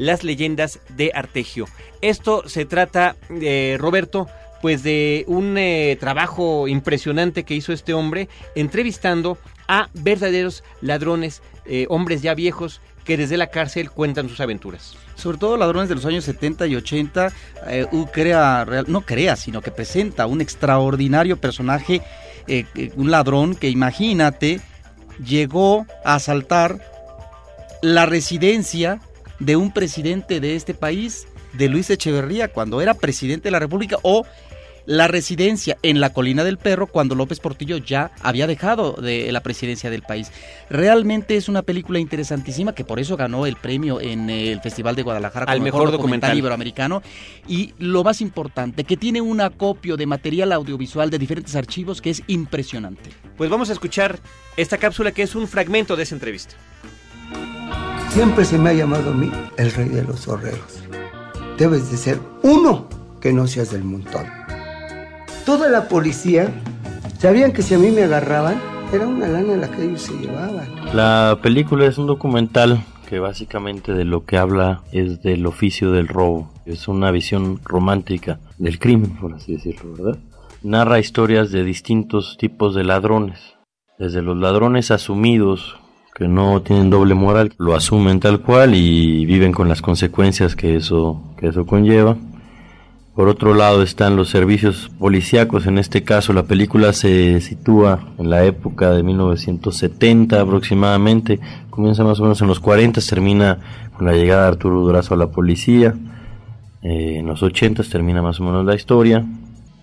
las 0.00 0.24
leyendas 0.24 0.80
de 0.96 1.12
Artegio. 1.14 1.66
Esto 2.00 2.48
se 2.48 2.64
trata, 2.64 3.16
eh, 3.30 3.76
Roberto, 3.78 4.26
pues 4.62 4.82
de 4.82 5.24
un 5.28 5.56
eh, 5.58 5.96
trabajo 6.00 6.68
impresionante 6.68 7.44
que 7.44 7.54
hizo 7.54 7.72
este 7.72 7.94
hombre 7.94 8.28
entrevistando 8.54 9.38
a 9.68 9.88
verdaderos 9.92 10.64
ladrones, 10.80 11.42
eh, 11.66 11.86
hombres 11.90 12.22
ya 12.22 12.34
viejos 12.34 12.80
que 13.04 13.16
desde 13.16 13.36
la 13.36 13.48
cárcel 13.48 13.90
cuentan 13.90 14.28
sus 14.28 14.40
aventuras. 14.40 14.94
Sobre 15.16 15.36
todo 15.36 15.58
ladrones 15.58 15.88
de 15.90 15.94
los 15.94 16.06
años 16.06 16.24
70 16.24 16.66
y 16.66 16.76
80, 16.76 17.32
eh, 17.66 17.86
no 18.86 19.00
crea, 19.02 19.36
sino 19.36 19.60
que 19.60 19.70
presenta 19.70 20.26
un 20.26 20.40
extraordinario 20.40 21.38
personaje, 21.38 22.00
un 22.96 23.10
ladrón 23.10 23.54
que 23.54 23.68
imagínate, 23.68 24.60
llegó 25.24 25.86
a 26.04 26.14
asaltar 26.16 26.80
la 27.82 28.06
residencia 28.06 29.00
de 29.40 29.56
un 29.56 29.72
presidente 29.72 30.38
de 30.38 30.54
este 30.54 30.74
país, 30.74 31.26
de 31.54 31.68
Luis 31.68 31.90
Echeverría, 31.90 32.48
cuando 32.48 32.80
era 32.80 32.94
presidente 32.94 33.48
de 33.48 33.50
la 33.50 33.58
República, 33.58 33.96
o 34.02 34.24
la 34.86 35.08
residencia 35.08 35.76
en 35.82 36.00
la 36.00 36.12
Colina 36.12 36.42
del 36.42 36.58
Perro 36.58 36.86
cuando 36.86 37.14
López 37.14 37.38
Portillo 37.38 37.76
ya 37.76 38.10
había 38.22 38.46
dejado 38.46 38.92
de 38.92 39.30
la 39.30 39.40
presidencia 39.40 39.90
del 39.90 40.02
país. 40.02 40.32
Realmente 40.68 41.36
es 41.36 41.48
una 41.48 41.62
película 41.62 41.98
interesantísima 41.98 42.74
que 42.74 42.84
por 42.84 42.98
eso 42.98 43.16
ganó 43.16 43.46
el 43.46 43.56
premio 43.56 44.00
en 44.00 44.30
el 44.30 44.60
Festival 44.60 44.96
de 44.96 45.02
Guadalajara 45.02 45.46
Al 45.46 45.58
como 45.58 45.64
mejor 45.64 45.92
documental. 45.92 46.36
iberoamericano 46.36 47.02
y 47.46 47.74
lo 47.78 48.02
más 48.04 48.20
importante, 48.20 48.84
que 48.84 48.96
tiene 48.96 49.20
un 49.20 49.40
acopio 49.40 49.96
de 49.96 50.06
material 50.06 50.52
audiovisual 50.52 51.10
de 51.10 51.18
diferentes 51.18 51.54
archivos 51.56 52.00
que 52.00 52.10
es 52.10 52.22
impresionante. 52.26 53.10
Pues 53.36 53.50
vamos 53.50 53.70
a 53.70 53.74
escuchar 53.74 54.18
esta 54.56 54.78
cápsula 54.78 55.12
que 55.12 55.22
es 55.22 55.34
un 55.34 55.46
fragmento 55.46 55.96
de 55.96 56.02
esa 56.02 56.14
entrevista. 56.14 56.54
Siempre 58.10 58.44
se 58.44 58.58
me 58.58 58.70
ha 58.70 58.72
llamado 58.72 59.12
a 59.12 59.14
mí 59.14 59.30
el 59.56 59.70
rey 59.70 59.88
de 59.88 60.02
los 60.02 60.26
horreros. 60.26 60.82
Debes 61.56 61.92
de 61.92 61.96
ser 61.96 62.18
uno 62.42 62.88
que 63.20 63.32
no 63.32 63.46
seas 63.46 63.70
del 63.70 63.84
montón. 63.84 64.26
Toda 65.46 65.68
la 65.68 65.86
policía 65.86 66.52
sabían 67.20 67.52
que 67.52 67.62
si 67.62 67.74
a 67.74 67.78
mí 67.78 67.92
me 67.92 68.02
agarraban, 68.02 68.60
era 68.92 69.06
una 69.06 69.28
lana 69.28 69.56
la 69.56 69.70
que 69.70 69.84
ellos 69.84 70.02
se 70.02 70.14
llevaban. 70.14 70.66
La 70.92 71.38
película 71.40 71.86
es 71.86 71.98
un 71.98 72.08
documental 72.08 72.84
que 73.08 73.20
básicamente 73.20 73.94
de 73.94 74.04
lo 74.04 74.24
que 74.24 74.38
habla 74.38 74.82
es 74.90 75.22
del 75.22 75.46
oficio 75.46 75.92
del 75.92 76.08
robo. 76.08 76.50
Es 76.66 76.88
una 76.88 77.12
visión 77.12 77.60
romántica 77.64 78.40
del 78.58 78.80
crimen, 78.80 79.16
por 79.16 79.34
así 79.34 79.52
decirlo, 79.52 79.94
¿verdad? 79.94 80.18
Narra 80.64 80.98
historias 80.98 81.52
de 81.52 81.62
distintos 81.62 82.36
tipos 82.38 82.74
de 82.74 82.82
ladrones. 82.82 83.38
Desde 84.00 84.20
los 84.20 84.36
ladrones 84.36 84.90
asumidos, 84.90 85.78
que 86.14 86.28
no 86.28 86.62
tienen 86.62 86.90
doble 86.90 87.14
moral, 87.14 87.52
lo 87.58 87.74
asumen 87.74 88.20
tal 88.20 88.40
cual 88.40 88.74
y 88.74 89.24
viven 89.26 89.52
con 89.52 89.68
las 89.68 89.82
consecuencias 89.82 90.56
que 90.56 90.76
eso, 90.76 91.22
que 91.38 91.48
eso 91.48 91.66
conlleva. 91.66 92.16
Por 93.14 93.28
otro 93.28 93.54
lado 93.54 93.82
están 93.82 94.16
los 94.16 94.30
servicios 94.30 94.90
policíacos, 94.98 95.66
en 95.66 95.78
este 95.78 96.04
caso 96.04 96.32
la 96.32 96.44
película 96.44 96.92
se 96.92 97.40
sitúa 97.40 98.00
en 98.18 98.30
la 98.30 98.44
época 98.44 98.92
de 98.92 99.02
1970 99.02 100.40
aproximadamente, 100.40 101.40
comienza 101.70 102.04
más 102.04 102.20
o 102.20 102.22
menos 102.22 102.40
en 102.40 102.48
los 102.48 102.60
40, 102.60 103.00
termina 103.00 103.58
con 103.96 104.06
la 104.06 104.12
llegada 104.12 104.42
de 104.42 104.48
Arturo 104.48 104.80
Durazo 104.80 105.14
a 105.14 105.16
la 105.18 105.26
policía, 105.26 105.94
Eh, 106.82 107.18
en 107.18 107.26
los 107.26 107.42
80 107.42 107.82
termina 107.82 108.22
más 108.22 108.40
o 108.40 108.44
menos 108.44 108.64
la 108.64 108.74
historia, 108.74 109.22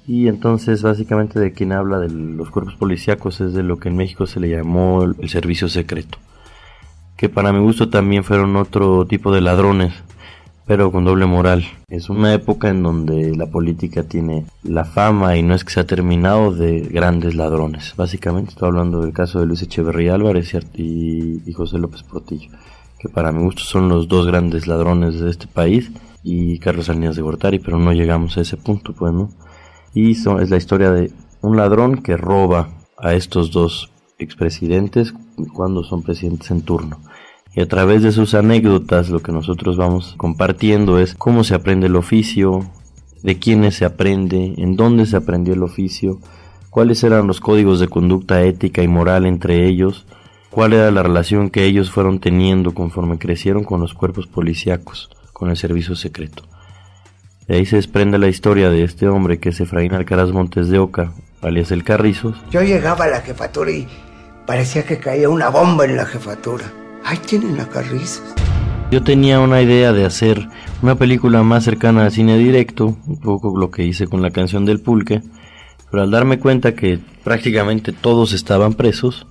y 0.08 0.30
entonces 0.30 0.82
básicamente 0.82 1.38
de 1.38 1.52
quien 1.52 1.74
habla 1.74 2.00
de 2.00 2.10
los 2.10 2.50
cuerpos 2.50 2.76
policíacos 2.76 3.42
es 3.42 3.54
de 3.54 3.62
lo 3.62 3.78
que 3.78 3.90
en 3.90 3.98
México 3.98 4.26
se 4.26 4.40
le 4.40 4.50
llamó 4.50 5.04
el, 5.04 5.30
servicio 5.30 5.68
secreto, 5.68 6.18
que 7.18 7.28
para 7.28 7.52
mi 7.52 7.60
gusto 7.60 7.90
también 7.90 8.24
fueron 8.24 8.56
otro 8.56 9.06
tipo 9.06 9.34
de 9.34 9.42
ladrones, 9.42 9.94
pero 10.66 10.94
con 10.94 11.04
doble 11.04 11.26
moral. 11.26 11.66
Es 11.90 12.10
una 12.10 12.34
época 12.34 12.70
en 12.70 12.84
donde 12.84 13.36
la 13.36 13.48
política 13.48 14.04
tiene 14.04 14.46
la 14.64 14.86
fama 14.86 15.36
y 15.36 15.44
no 15.44 15.54
es 15.54 15.66
que 15.66 15.74
se 15.74 15.82
ha 15.82 15.88
terminado 15.88 16.54
de 16.54 16.82
grandes 16.82 17.36
ladrones. 17.36 17.94
Básicamente 17.98 18.52
estoy 18.52 18.70
hablando 18.70 19.02
del 19.02 19.14
caso 19.14 19.42
de 19.42 19.46
Luis 19.46 19.62
Echeverría 19.62 20.16
Álvarez 20.16 20.54
y 20.74 21.52
José 21.54 21.80
López 21.80 22.04
Portillo, 22.04 22.50
que 22.98 23.10
para 23.10 23.34
mi 23.34 23.44
gusto 23.44 23.64
son 23.64 23.90
los 23.90 24.08
dos 24.08 24.26
grandes 24.26 24.68
ladrones 24.68 25.20
de 25.20 25.30
este 25.30 25.48
país 25.48 25.92
y 26.24 26.60
Carlos 26.60 26.86
Salinas 26.86 27.18
de 27.18 27.22
Gortari, 27.22 27.60
pero 27.60 27.78
no 27.78 27.92
llegamos 27.92 28.38
a 28.38 28.42
ese 28.42 28.58
punto, 28.58 28.94
pues, 28.94 29.14
¿no? 29.14 29.30
Y 30.00 30.12
es 30.12 30.52
la 30.52 30.58
historia 30.58 30.92
de 30.92 31.12
un 31.42 31.58
ladrón 31.58 32.04
que 32.04 32.18
roba 32.18 32.70
a 33.00 33.16
estos 33.16 33.50
dos 33.50 33.90
expresidentes 34.20 35.16
cuando 35.54 35.84
son 35.84 36.04
presidentes 36.04 36.52
en 36.52 36.62
turno. 36.62 37.00
Y 37.56 37.62
a 37.62 37.68
través 37.68 38.04
de 38.04 38.12
sus 38.12 38.36
anécdotas 38.36 39.10
lo 39.10 39.22
que 39.22 39.32
nosotros 39.32 39.76
vamos 39.76 40.14
compartiendo 40.16 41.00
es 41.00 41.16
cómo 41.16 41.44
se 41.44 41.56
aprende 41.56 41.88
el 41.88 41.96
oficio, 41.96 42.70
de 43.24 43.40
quiénes 43.40 43.74
se 43.74 43.86
aprende, 43.86 44.54
en 44.58 44.76
dónde 44.76 45.08
se 45.08 45.18
aprendió 45.18 45.56
el 45.56 45.64
oficio, 45.64 46.20
cuáles 46.70 47.04
eran 47.04 47.26
los 47.26 47.40
códigos 47.40 47.80
de 47.80 47.88
conducta 47.88 48.44
ética 48.44 48.84
y 48.84 48.88
moral 48.88 49.26
entre 49.26 49.66
ellos, 49.66 50.06
cuál 50.52 50.74
era 50.74 50.92
la 50.92 51.02
relación 51.02 51.50
que 51.50 51.66
ellos 51.66 51.90
fueron 51.90 52.20
teniendo 52.20 52.76
conforme 52.76 53.18
crecieron 53.18 53.64
con 53.64 53.82
los 53.82 53.96
cuerpos 53.96 54.28
policíacos, 54.28 55.10
con 55.34 55.50
el 55.50 55.58
servicio 55.58 55.96
secreto. 55.96 56.44
De 57.48 57.56
ahí 57.56 57.66
se 57.66 57.78
desprende 57.78 58.18
la 58.18 58.28
historia 58.28 58.70
de 58.70 58.84
este 58.84 59.08
hombre 59.08 59.40
que 59.40 59.50
es 59.50 59.60
Efraín 59.62 59.94
Alcaraz 59.94 60.32
Montes 60.32 60.68
de 60.68 60.80
Oca, 60.80 61.14
alias 61.42 61.72
el 61.72 61.86
Carrizos, 61.86 62.36
Yo 62.52 62.62
llegaba 62.62 63.06
a 63.06 63.08
la 63.08 63.22
jefatura 63.22 63.72
y 63.72 63.88
parecía 64.46 64.84
que 64.84 64.98
caía 64.98 65.30
una 65.30 65.50
bomba 65.50 65.86
en 65.86 65.96
la 65.96 66.06
jefatura. 66.06 66.66
Ahí 67.06 67.18
tienen 67.20 67.60
a 67.62 67.70
Carrizos. 67.70 68.36
Yo 68.92 69.02
tenía 69.02 69.40
una 69.40 69.62
idea 69.62 69.94
de 69.94 70.06
hacer 70.06 70.48
una 70.82 70.96
película 70.96 71.42
más 71.44 71.64
cercana 71.64 72.06
al 72.06 72.12
cine 72.12 72.38
directo, 72.38 72.98
un 73.06 73.20
poco 73.20 73.58
lo 73.58 73.72
que 73.72 73.84
hice 73.84 74.08
con 74.08 74.22
la 74.22 74.32
canción 74.32 74.66
del 74.66 74.82
pulque, 74.82 75.22
pero 75.90 76.04
al 76.04 76.12
darme 76.12 76.40
cuenta 76.40 76.76
que 76.76 77.00
prácticamente 77.24 77.94
todos 77.94 78.34
estaban 78.34 78.74
presos, 78.74 79.26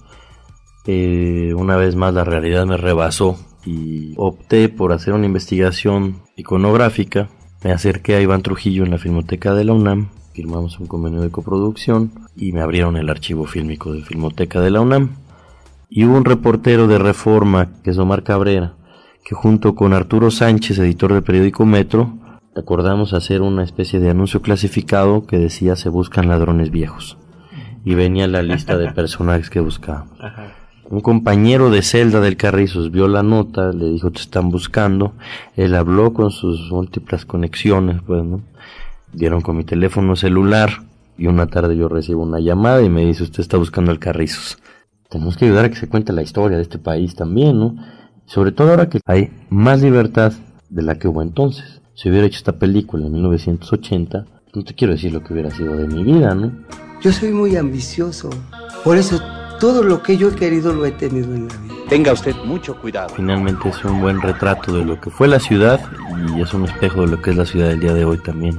eh, 0.87 1.53
una 1.55 1.77
vez 1.77 1.97
más 1.97 2.15
la 2.15 2.25
realidad 2.25 2.65
me 2.65 2.77
rebasó 2.77 3.39
y 3.65 4.15
opté 4.17 4.69
por 4.69 4.93
hacer 4.93 5.13
una 5.13 5.27
investigación 5.27 6.23
iconográfica. 6.37 7.29
Me 7.65 7.73
acerqué 7.73 8.17
a 8.17 8.21
Iván 8.21 8.43
Trujillo 8.43 8.85
en 8.85 8.91
la 8.91 8.99
Filmoteca 8.99 9.55
de 9.55 9.65
la 9.65 9.73
UNAM, 9.73 10.09
firmamos 10.35 10.79
un 10.79 10.87
convenio 10.87 11.23
de 11.23 11.31
coproducción 11.31 12.13
y 12.37 12.53
me 12.53 12.61
abrieron 12.61 12.97
el 12.97 13.09
archivo 13.09 13.47
fílmico 13.47 13.93
de 13.93 14.03
Filmoteca 14.03 14.61
de 14.61 14.71
la 14.71 14.83
UNAM. 14.83 15.17
Y 15.89 16.05
hubo 16.05 16.17
un 16.17 16.25
reportero 16.25 16.87
de 16.87 16.99
Reforma, 16.99 17.71
que 17.83 17.91
es 17.91 17.99
Omar 17.99 18.23
Cabrera, 18.23 18.75
que 19.25 19.35
junto 19.35 19.75
con 19.75 19.95
Arturo 19.95 20.31
Sánchez, 20.31 20.79
editor 20.79 21.13
del 21.13 21.23
periódico 21.23 21.65
Metro, 21.65 22.13
acordamos 22.55 23.15
hacer 23.15 23.41
una 23.41 23.65
especie 23.65 23.99
de 23.99 24.11
anuncio 24.11 24.43
clasificado 24.43 25.27
que 25.27 25.39
decía 25.39 25.75
se 25.77 25.89
buscan 25.89 26.29
ladrones 26.29 26.71
viejos. 26.71 27.17
Y 27.85 27.95
venía 27.95 28.27
la 28.29 28.43
lista 28.43 28.77
de 28.77 28.91
personajes 28.93 29.49
que 29.49 29.61
buscábamos. 29.61 30.19
Un 30.89 31.01
compañero 31.01 31.69
de 31.71 31.83
celda 31.83 32.21
del 32.21 32.37
Carrizos 32.37 32.93
vio 32.93 33.09
la 33.09 33.25
nota, 33.25 33.73
le 33.73 33.87
dijo 33.87 34.13
te 34.13 34.21
están 34.21 34.51
buscando, 34.51 35.15
él 35.57 35.75
habló 35.75 36.13
con 36.13 36.31
sus 36.31 36.71
múltiples 36.71 37.25
conexiones, 37.27 38.01
pues. 38.07 38.23
Dieron 39.13 39.41
con 39.41 39.57
mi 39.57 39.65
teléfono 39.65 40.15
celular 40.15 40.85
y 41.19 41.27
una 41.27 41.49
tarde 41.49 41.77
yo 41.77 41.89
recibo 41.89 42.23
una 42.23 42.39
llamada 42.39 42.83
y 42.83 42.89
me 42.89 43.05
dice 43.05 43.25
usted 43.25 43.41
está 43.41 43.57
buscando 43.57 43.91
al 43.91 43.99
Carrizos. 43.99 44.59
Tenemos 45.09 45.37
que 45.37 45.47
ayudar 45.47 45.65
a 45.65 45.71
que 45.71 45.77
se 45.77 45.89
cuente 45.89 46.13
la 46.13 46.23
historia 46.23 46.57
de 46.57 46.63
este 46.63 46.79
país 46.79 47.17
también, 47.17 47.59
¿no? 47.59 47.77
Sobre 48.27 48.53
todo 48.53 48.71
ahora 48.71 48.89
que 48.89 49.01
hay 49.07 49.31
más 49.51 49.83
libertad 49.83 50.35
de 50.69 50.83
la 50.83 50.99
que 50.99 51.09
hubo 51.09 51.23
entonces. 51.23 51.81
Si 51.95 52.11
hubiera 52.11 52.27
hecho 52.27 52.39
esta 52.39 52.59
película 52.59 53.07
en 53.07 53.13
1980, 53.13 54.27
no 54.55 54.65
te 54.65 54.75
quiero 54.75 54.93
decir 54.93 55.13
lo 55.13 55.23
que 55.25 55.33
hubiera 55.33 55.51
sido 55.51 55.77
de 55.77 55.89
mi 55.89 56.05
vida, 56.05 56.35
¿no? 56.35 56.53
Yo 57.01 57.13
soy 57.13 57.31
muy 57.31 57.57
ambicioso. 57.57 58.31
Por 58.85 58.97
eso 58.97 59.21
todo 59.59 59.83
lo 59.83 60.03
que 60.03 60.17
yo 60.17 60.29
he 60.29 60.35
querido 60.35 60.73
lo 60.73 60.85
he 60.87 60.93
tenido 60.93 61.35
en 61.35 61.49
la 61.49 61.57
vida. 61.57 61.75
Tenga 61.89 62.13
usted 62.13 62.35
mucho 62.45 62.77
cuidado. 62.77 63.09
Finalmente 63.15 63.69
es 63.69 63.85
un 63.85 64.01
buen 64.01 64.21
retrato 64.21 64.77
de 64.77 64.85
lo 64.85 65.01
que 65.01 65.11
fue 65.11 65.29
la 65.29 65.39
ciudad 65.39 65.81
y 66.37 66.41
es 66.43 66.53
un 66.53 66.65
espejo 66.65 67.03
de 67.03 67.09
lo 67.09 67.23
que 67.23 67.31
es 67.31 67.37
la 67.37 67.47
ciudad 67.47 67.69
del 67.69 67.81
día 67.81 67.95
de 67.95 68.05
hoy 68.05 68.19
también. 68.19 68.59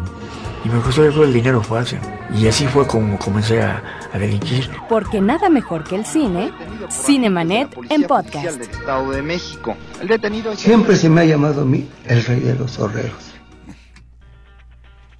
y 0.63 0.69
me 0.69 0.79
gustó 0.79 1.03
el 1.23 1.33
dinero 1.33 1.61
fácil. 1.61 1.99
Y 2.35 2.47
así 2.47 2.65
fue 2.67 2.85
como 2.87 3.17
comencé 3.19 3.61
a, 3.61 3.81
a 4.13 4.17
delinquir. 4.19 4.69
Porque 4.89 5.21
nada 5.21 5.49
mejor 5.49 5.83
que 5.83 5.95
el 5.95 6.05
cine, 6.05 6.51
Cinemanet 6.89 7.69
en 7.89 8.03
podcast. 8.03 8.59
Estado 8.61 9.11
de 9.11 9.21
México. 9.21 9.75
El 10.01 10.07
detenido 10.07 10.55
Siempre 10.55 10.95
se 10.95 11.09
me 11.09 11.21
ha 11.21 11.25
llamado 11.25 11.61
a 11.61 11.65
mí 11.65 11.87
el 12.05 12.23
rey 12.25 12.39
de 12.41 12.55
los 12.55 12.79
horreros. 12.79 13.26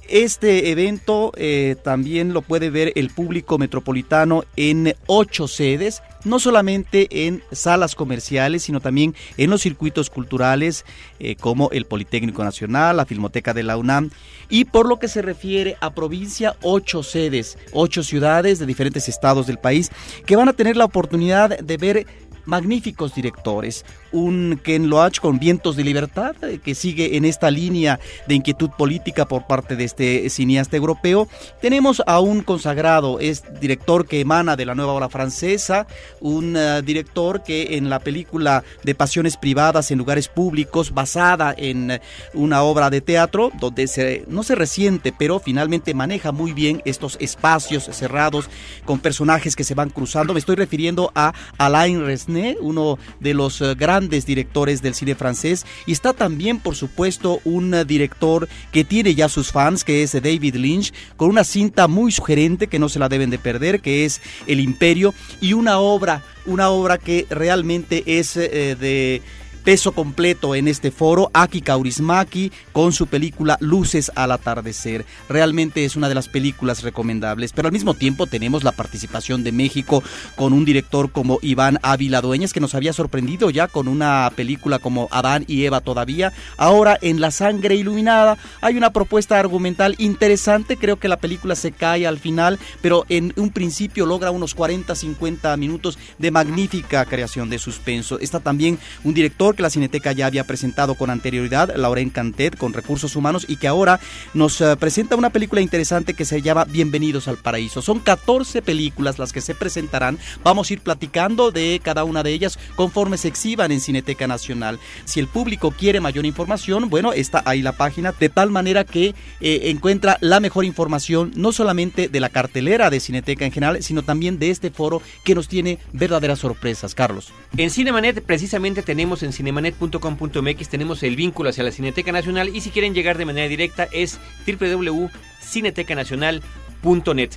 este 0.09 0.71
evento 0.71 1.31
eh, 1.35 1.75
también 1.83 2.33
lo 2.33 2.41
puede 2.41 2.69
ver 2.69 2.91
el 2.95 3.09
público 3.09 3.57
metropolitano 3.57 4.43
en 4.55 4.95
ocho 5.07 5.47
sedes, 5.47 6.01
no 6.25 6.39
solamente 6.39 7.27
en 7.27 7.43
salas 7.51 7.95
comerciales, 7.95 8.63
sino 8.63 8.79
también 8.79 9.15
en 9.37 9.49
los 9.49 9.61
circuitos 9.61 10.09
culturales 10.09 10.85
eh, 11.19 11.35
como 11.35 11.69
el 11.71 11.85
Politécnico 11.85 12.43
Nacional, 12.43 12.97
la 12.97 13.05
Filmoteca 13.05 13.53
de 13.53 13.63
la 13.63 13.77
UNAM. 13.77 14.09
Y 14.49 14.65
por 14.65 14.87
lo 14.87 14.99
que 14.99 15.07
se 15.07 15.21
refiere 15.21 15.77
a 15.81 15.93
provincia, 15.93 16.55
ocho 16.61 17.03
sedes, 17.03 17.57
ocho 17.71 18.03
ciudades 18.03 18.59
de 18.59 18.65
diferentes 18.65 19.07
estados 19.07 19.47
del 19.47 19.59
país 19.59 19.91
que 20.25 20.35
van 20.35 20.49
a 20.49 20.53
tener 20.53 20.75
la 20.75 20.85
oportunidad 20.85 21.59
de 21.59 21.77
ver 21.77 22.07
magníficos 22.45 23.13
directores. 23.13 23.85
Un 24.11 24.59
Ken 24.63 24.89
Loach 24.89 25.19
con 25.19 25.39
Vientos 25.39 25.75
de 25.75 25.83
Libertad, 25.83 26.35
eh, 26.43 26.59
que 26.63 26.75
sigue 26.75 27.17
en 27.17 27.25
esta 27.25 27.51
línea 27.51 27.99
de 28.27 28.35
inquietud 28.35 28.69
política 28.77 29.25
por 29.25 29.45
parte 29.45 29.75
de 29.75 29.83
este 29.83 30.29
cineasta 30.29 30.77
europeo. 30.77 31.27
Tenemos 31.61 32.01
a 32.05 32.19
un 32.19 32.41
consagrado, 32.41 33.19
es 33.19 33.43
director 33.59 34.07
que 34.07 34.21
emana 34.21 34.55
de 34.55 34.65
la 34.65 34.75
nueva 34.75 34.93
obra 34.93 35.09
francesa, 35.09 35.87
un 36.21 36.55
uh, 36.55 36.81
director 36.81 37.43
que 37.43 37.77
en 37.77 37.89
la 37.89 37.99
película 37.99 38.63
de 38.83 38.95
Pasiones 38.95 39.37
Privadas 39.37 39.91
en 39.91 39.97
Lugares 39.97 40.27
Públicos, 40.27 40.93
basada 40.93 41.53
en 41.57 41.91
uh, 41.91 41.97
una 42.33 42.63
obra 42.63 42.89
de 42.89 43.01
teatro, 43.01 43.51
donde 43.59 43.87
se, 43.87 44.25
no 44.27 44.43
se 44.43 44.55
resiente, 44.55 45.13
pero 45.17 45.39
finalmente 45.39 45.93
maneja 45.93 46.31
muy 46.31 46.53
bien 46.53 46.81
estos 46.85 47.17
espacios 47.19 47.83
cerrados 47.91 48.49
con 48.85 48.99
personajes 48.99 49.55
que 49.55 49.63
se 49.63 49.75
van 49.75 49.89
cruzando. 49.89 50.33
Me 50.33 50.39
estoy 50.39 50.55
refiriendo 50.55 51.11
a 51.15 51.33
Alain 51.57 52.05
Resnais 52.05 52.57
uno 52.61 52.97
de 53.19 53.33
los 53.33 53.61
eh, 53.61 53.75
grandes 53.75 53.98
directores 54.07 54.81
del 54.81 54.95
cine 54.95 55.15
francés. 55.15 55.65
Y 55.85 55.91
está 55.91 56.13
también, 56.13 56.59
por 56.59 56.75
supuesto, 56.75 57.41
un 57.43 57.75
director 57.85 58.47
que 58.71 58.85
tiene 58.85 59.15
ya 59.15 59.27
sus 59.27 59.51
fans, 59.51 59.83
que 59.83 60.03
es 60.03 60.13
David 60.13 60.55
Lynch, 60.55 60.93
con 61.17 61.29
una 61.29 61.43
cinta 61.43 61.87
muy 61.87 62.11
sugerente 62.11 62.67
que 62.67 62.79
no 62.79 62.87
se 62.87 62.99
la 62.99 63.09
deben 63.09 63.29
de 63.29 63.39
perder, 63.39 63.81
que 63.81 64.05
es 64.05 64.21
El 64.47 64.59
Imperio, 64.59 65.13
y 65.41 65.53
una 65.53 65.79
obra, 65.79 66.23
una 66.45 66.69
obra 66.69 66.97
que 66.97 67.25
realmente 67.29 68.03
es 68.05 68.37
eh, 68.37 68.75
de 68.79 69.21
peso 69.69 69.91
completo 69.91 70.55
en 70.55 70.67
este 70.67 70.89
foro, 70.89 71.29
Aki 71.31 71.61
Kaurismaki 71.61 72.51
con 72.71 72.91
su 72.91 73.05
película 73.05 73.55
Luces 73.59 74.11
al 74.15 74.31
atardecer. 74.31 75.05
Realmente 75.29 75.85
es 75.85 75.95
una 75.95 76.09
de 76.09 76.15
las 76.15 76.27
películas 76.27 76.81
recomendables, 76.81 77.53
pero 77.53 77.67
al 77.67 77.71
mismo 77.71 77.93
tiempo 77.93 78.25
tenemos 78.25 78.63
la 78.63 78.71
participación 78.71 79.43
de 79.43 79.51
México 79.51 80.01
con 80.35 80.53
un 80.53 80.65
director 80.65 81.11
como 81.11 81.37
Iván 81.43 81.77
Ávila 81.83 82.19
Dueñas 82.19 82.51
que 82.51 82.59
nos 82.59 82.73
había 82.73 82.93
sorprendido 82.93 83.51
ya 83.51 83.67
con 83.67 83.87
una 83.87 84.31
película 84.35 84.79
como 84.79 85.07
Adán 85.11 85.45
y 85.45 85.65
Eva 85.65 85.81
todavía. 85.81 86.33
Ahora 86.57 86.97
en 87.03 87.21
La 87.21 87.29
sangre 87.29 87.75
iluminada 87.75 88.39
hay 88.61 88.75
una 88.75 88.91
propuesta 88.91 89.37
argumental 89.37 89.93
interesante, 89.99 90.77
creo 90.77 90.97
que 90.97 91.09
la 91.09 91.17
película 91.17 91.53
se 91.53 91.73
cae 91.73 92.07
al 92.07 92.17
final, 92.17 92.57
pero 92.81 93.05
en 93.07 93.33
un 93.35 93.51
principio 93.51 94.07
logra 94.07 94.31
unos 94.31 94.57
40-50 94.57 95.55
minutos 95.59 95.99
de 96.17 96.31
magnífica 96.31 97.05
creación 97.05 97.51
de 97.51 97.59
suspenso. 97.59 98.17
Está 98.19 98.39
también 98.39 98.79
un 99.03 99.13
director 99.13 99.58
que 99.59 99.63
la 99.63 99.69
Cineteca 99.69 100.13
ya 100.13 100.25
había 100.25 100.45
presentado 100.45 100.95
con 100.95 101.09
anterioridad, 101.09 101.75
Lauren 101.75 102.11
Cantet, 102.11 102.55
con 102.55 102.71
recursos 102.71 103.17
humanos, 103.17 103.45
y 103.45 103.57
que 103.57 103.67
ahora 103.67 103.99
nos 104.33 104.61
uh, 104.61 104.77
presenta 104.79 105.17
una 105.17 105.31
película 105.31 105.59
interesante 105.59 106.13
que 106.13 106.23
se 106.23 106.41
llama 106.41 106.63
Bienvenidos 106.63 107.27
al 107.27 107.35
Paraíso. 107.35 107.81
Son 107.81 107.99
14 107.99 108.61
películas 108.61 109.19
las 109.19 109.33
que 109.33 109.41
se 109.41 109.55
presentarán. 109.55 110.17
Vamos 110.45 110.69
a 110.69 110.73
ir 110.73 110.79
platicando 110.79 111.51
de 111.51 111.81
cada 111.83 112.05
una 112.05 112.23
de 112.23 112.31
ellas 112.31 112.57
conforme 112.77 113.17
se 113.17 113.27
exhiban 113.27 113.73
en 113.73 113.81
Cineteca 113.81 114.27
Nacional. 114.27 114.79
Si 115.03 115.19
el 115.19 115.27
público 115.27 115.71
quiere 115.71 115.99
mayor 115.99 116.25
información, 116.25 116.89
bueno, 116.89 117.11
está 117.11 117.43
ahí 117.43 117.61
la 117.61 117.73
página, 117.73 118.13
de 118.17 118.29
tal 118.29 118.51
manera 118.51 118.85
que 118.85 119.13
eh, 119.41 119.59
encuentra 119.65 120.17
la 120.21 120.39
mejor 120.39 120.63
información, 120.63 121.33
no 121.35 121.51
solamente 121.51 122.07
de 122.07 122.19
la 122.21 122.29
cartelera 122.29 122.89
de 122.89 123.01
Cineteca 123.01 123.43
en 123.43 123.51
general, 123.51 123.83
sino 123.83 124.03
también 124.03 124.39
de 124.39 124.51
este 124.51 124.71
foro 124.71 125.01
que 125.25 125.35
nos 125.35 125.49
tiene 125.49 125.79
verdaderas 125.91 126.39
sorpresas. 126.39 126.95
Carlos. 126.95 127.33
En 127.57 127.69
Cinemanet 127.71 128.23
precisamente 128.23 128.83
tenemos 128.83 129.21
en 129.21 129.33
cinemanet.com.mx 129.39 130.67
tenemos 130.67 131.01
el 131.01 131.15
vínculo 131.15 131.49
hacia 131.49 131.63
la 131.63 131.71
Cineteca 131.71 132.11
Nacional 132.11 132.53
y 132.53 132.59
si 132.59 132.71
quieren 132.71 132.93
llegar 132.93 133.17
de 133.17 133.23
manera 133.23 133.47
directa 133.47 133.87
es 133.89 134.19
www.cinetecanacional.net. 134.45 137.29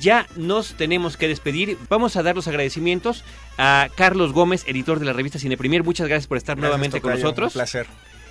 Ya 0.00 0.26
nos 0.36 0.72
tenemos 0.78 1.18
que 1.18 1.28
despedir. 1.28 1.76
Vamos 1.90 2.16
a 2.16 2.22
dar 2.22 2.34
los 2.34 2.48
agradecimientos 2.48 3.24
a 3.58 3.90
Carlos 3.94 4.32
Gómez, 4.32 4.64
editor 4.66 5.00
de 5.00 5.04
la 5.04 5.12
revista 5.12 5.38
Cine 5.38 5.58
Premier. 5.58 5.84
Muchas 5.84 6.08
gracias 6.08 6.26
por 6.26 6.38
estar 6.38 6.56
nuevamente 6.56 7.02
con 7.02 7.12
nosotros. 7.12 7.54
Un 7.54 7.58
placer. 7.58 7.86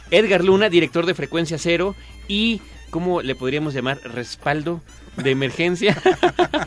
Edgar 0.10 0.44
Luna, 0.44 0.70
director 0.70 1.06
de 1.06 1.13
Frecuencia 1.13 1.60
Cero 1.60 1.96
y, 2.28 2.62
¿cómo 2.89 3.21
le 3.21 3.36
podríamos 3.36 3.73
llamar? 3.73 3.99
Respaldo 4.04 4.82
de 5.15 5.32
emergencia. 5.32 5.97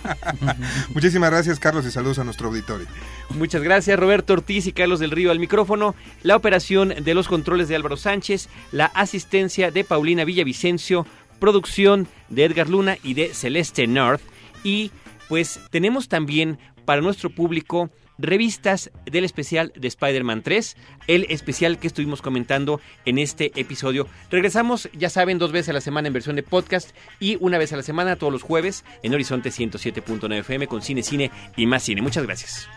Muchísimas 0.95 1.31
gracias, 1.31 1.59
Carlos, 1.59 1.87
y 1.87 1.91
saludos 1.91 2.19
a 2.19 2.25
nuestro 2.25 2.49
auditorio. 2.49 2.87
Muchas 3.31 3.63
gracias, 3.63 3.99
Roberto 3.99 4.35
Ortiz 4.35 4.67
y 4.67 4.73
Carlos 4.73 5.01
del 5.01 5.11
Río 5.11 5.31
al 5.31 5.39
micrófono. 5.39 5.95
La 6.23 6.37
operación 6.37 6.95
de 7.03 7.15
los 7.15 7.29
controles 7.29 7.69
de 7.69 7.77
Álvaro 7.77 7.97
Sánchez, 7.97 8.49
la 8.71 8.87
asistencia 8.87 9.71
de 9.71 9.85
Paulina 9.85 10.25
Villavicencio, 10.25 11.07
producción 11.39 12.09
de 12.29 12.45
Edgar 12.45 12.69
Luna 12.69 12.99
y 13.03 13.15
de 13.15 13.35
Celeste 13.35 13.87
North. 13.87 14.23
Y 14.65 14.91
pues 15.29 15.61
tenemos 15.71 16.09
también 16.09 16.59
para 16.85 17.01
nuestro 17.01 17.31
público 17.31 17.91
revistas 18.19 18.91
del 19.07 19.25
especial 19.25 19.73
de 19.77 19.89
Spider-Man 19.89 20.43
3, 20.43 20.77
el 21.07 21.27
especial 21.29 21.79
que 21.79 21.87
estuvimos 21.87 22.23
comentando 22.23 22.81
en 23.05 23.19
este 23.19 23.53
episodio. 23.61 24.07
Regresamos, 24.31 24.89
ya 24.93 25.11
saben, 25.11 25.39
dos 25.39 25.53
veces 25.53 25.71
a 25.71 25.73
la 25.73 25.81
semana 25.81 26.09
en 26.09 26.15
versión 26.15 26.37
de 26.37 26.43
podcast 26.43 26.91
y 27.21 27.37
una 27.41 27.59
vez 27.59 27.73
a 27.73 27.77
la 27.77 27.83
semana 27.83 28.17
todos 28.17 28.33
los 28.33 28.43
jueves 28.43 28.85
en 29.03 29.15
Horizonte 29.15 29.51
107.9 29.51 30.39
FM 30.39 30.67
con 30.67 30.83
Cine, 30.83 31.03
Cine 31.03 31.31
y 31.57 31.67
más 31.67 31.83
cine. 31.83 32.03
Muchas 32.03 32.25
gracias. 32.25 32.69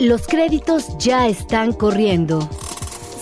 Los 0.00 0.26
créditos 0.26 0.86
ya 0.98 1.28
están 1.28 1.72
corriendo. 1.72 2.48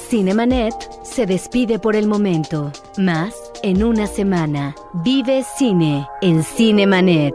Cinemanet 0.08 0.74
se 1.04 1.26
despide 1.26 1.78
por 1.78 1.96
el 1.96 2.06
momento. 2.06 2.72
Más 2.98 3.34
en 3.62 3.82
una 3.82 4.06
semana. 4.06 4.74
Vive 5.04 5.44
cine 5.56 6.06
en 6.20 6.42
Cinemanet. 6.42 7.34